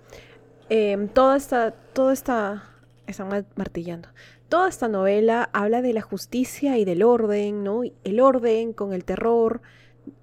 em, 0.69 1.07
toda 1.09 1.37
esta, 1.37 1.71
toda 1.71 2.11
esta, 2.11 2.63
están 3.05 3.45
martillando. 3.55 4.09
Toda 4.53 4.69
esta 4.69 4.87
novela 4.87 5.49
habla 5.51 5.81
de 5.81 5.93
la 5.93 6.03
justicia 6.03 6.77
y 6.77 6.85
del 6.85 7.01
orden, 7.01 7.63
¿no? 7.63 7.81
El 8.03 8.19
orden 8.19 8.71
con 8.71 8.93
el 8.93 9.03
terror. 9.03 9.63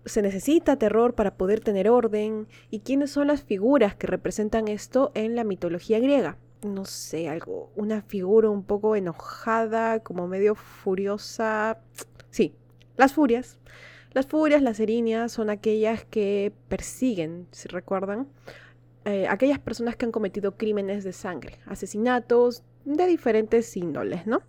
Se 0.04 0.22
necesita 0.22 0.76
terror 0.76 1.16
para 1.16 1.34
poder 1.34 1.58
tener 1.58 1.90
orden. 1.90 2.46
¿Y 2.70 2.78
quiénes 2.78 3.10
son 3.10 3.26
las 3.26 3.42
figuras 3.42 3.96
que 3.96 4.06
representan 4.06 4.68
esto 4.68 5.10
en 5.16 5.34
la 5.34 5.42
mitología 5.42 5.98
griega? 5.98 6.38
no 6.62 6.84
sé, 6.84 7.28
algo, 7.28 7.72
una 7.74 8.02
figura 8.02 8.48
un 8.50 8.62
poco 8.62 8.94
enojada, 8.94 9.98
como 9.98 10.28
medio 10.28 10.54
furiosa. 10.54 11.80
Sí, 12.30 12.54
las 12.96 13.12
furias. 13.12 13.58
Las 14.12 14.26
furias, 14.26 14.62
las 14.62 14.78
erinias, 14.78 15.32
son 15.32 15.50
aquellas 15.50 16.04
que 16.04 16.52
persiguen, 16.68 17.48
si 17.50 17.66
recuerdan, 17.66 18.28
eh, 19.06 19.26
aquellas 19.28 19.58
personas 19.58 19.96
que 19.96 20.04
han 20.04 20.12
cometido 20.12 20.56
crímenes 20.56 21.02
de 21.02 21.12
sangre, 21.12 21.58
asesinatos 21.66 22.62
de 22.84 23.06
diferentes 23.06 23.76
índoles, 23.76 24.26
¿no? 24.26 24.42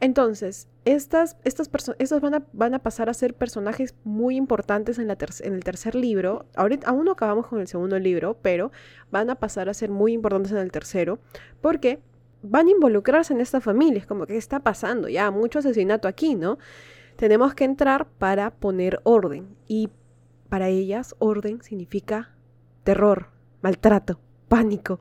Entonces, 0.00 0.68
estas, 0.84 1.36
estas 1.44 1.68
personas 1.68 2.20
van 2.20 2.34
a, 2.34 2.42
van 2.52 2.74
a 2.74 2.78
pasar 2.80 3.08
a 3.08 3.14
ser 3.14 3.34
personajes 3.34 3.94
muy 4.04 4.36
importantes 4.36 4.98
en, 4.98 5.06
la 5.08 5.16
en 5.40 5.54
el 5.54 5.64
tercer 5.64 5.94
libro. 5.94 6.46
Ahorita, 6.56 6.88
aún 6.88 7.04
no 7.06 7.12
acabamos 7.12 7.46
con 7.46 7.60
el 7.60 7.68
segundo 7.68 7.98
libro, 7.98 8.36
pero 8.42 8.70
van 9.10 9.30
a 9.30 9.36
pasar 9.36 9.68
a 9.68 9.74
ser 9.74 9.90
muy 9.90 10.12
importantes 10.12 10.52
en 10.52 10.58
el 10.58 10.72
tercero, 10.72 11.20
porque 11.60 12.00
van 12.42 12.66
a 12.66 12.72
involucrarse 12.72 13.32
en 13.32 13.40
esta 13.40 13.60
familia. 13.60 14.00
Es 14.00 14.06
como, 14.06 14.26
¿qué 14.26 14.36
está 14.36 14.60
pasando? 14.60 15.08
Ya, 15.08 15.30
mucho 15.30 15.60
asesinato 15.60 16.08
aquí, 16.08 16.34
¿no? 16.34 16.58
Tenemos 17.16 17.54
que 17.54 17.64
entrar 17.64 18.06
para 18.06 18.50
poner 18.50 19.00
orden. 19.04 19.56
Y 19.66 19.88
para 20.48 20.68
ellas, 20.68 21.14
orden 21.18 21.62
significa 21.62 22.34
terror, 22.82 23.28
maltrato, 23.62 24.20
pánico, 24.48 25.00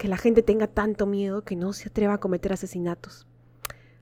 que 0.00 0.08
la 0.08 0.16
gente 0.16 0.42
tenga 0.42 0.66
tanto 0.66 1.04
miedo 1.04 1.44
que 1.44 1.56
no 1.56 1.74
se 1.74 1.90
atreva 1.90 2.14
a 2.14 2.20
cometer 2.20 2.54
asesinatos. 2.54 3.26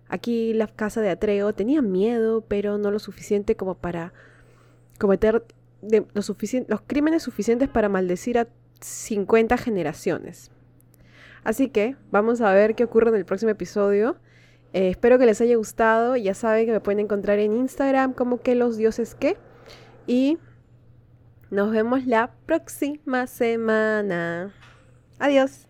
Aquí 0.09 0.55
la 0.55 0.69
casa 0.69 1.01
de 1.01 1.11
Atreo 1.11 1.53
tenía 1.55 1.83
miedo, 1.83 2.45
pero 2.47 2.79
no 2.79 2.93
lo 2.93 3.01
suficiente 3.01 3.57
como 3.57 3.75
para 3.75 4.13
cometer 5.01 5.45
los, 6.15 6.33
crímenes 6.87 7.25
suficientes 7.25 7.69
para 7.69 7.89
maldecir 7.89 8.39
a 8.39 8.47
50 8.81 9.57
generaciones. 9.57 10.53
Así 11.43 11.69
que 11.69 11.97
vamos 12.13 12.43
a 12.43 12.53
ver 12.53 12.77
qué 12.77 12.85
ocurre 12.85 13.09
en 13.09 13.17
el 13.17 13.25
próximo 13.25 13.51
episodio. 13.51 14.19
Eh, 14.73 14.91
espero 14.91 15.19
que 15.19 15.27
les 15.27 15.41
haya 15.41 15.57
gustado. 15.57 16.15
Ya 16.15 16.35
saben 16.35 16.67
que 16.67 16.73
me 16.73 16.81
pueden 16.81 17.01
encontrar 17.01 17.41
en 17.41 17.55
Instagram 17.55 18.13
como 18.13 18.41
que 18.41 18.55
los 18.55 18.77
dioses 18.77 19.17
que. 19.17 19.37
Y 20.07 20.39
nos 21.51 21.73
vemos 21.73 22.07
la 22.07 22.31
próxima 22.47 23.27
semana. 23.27 24.55
Adiós. 25.19 25.68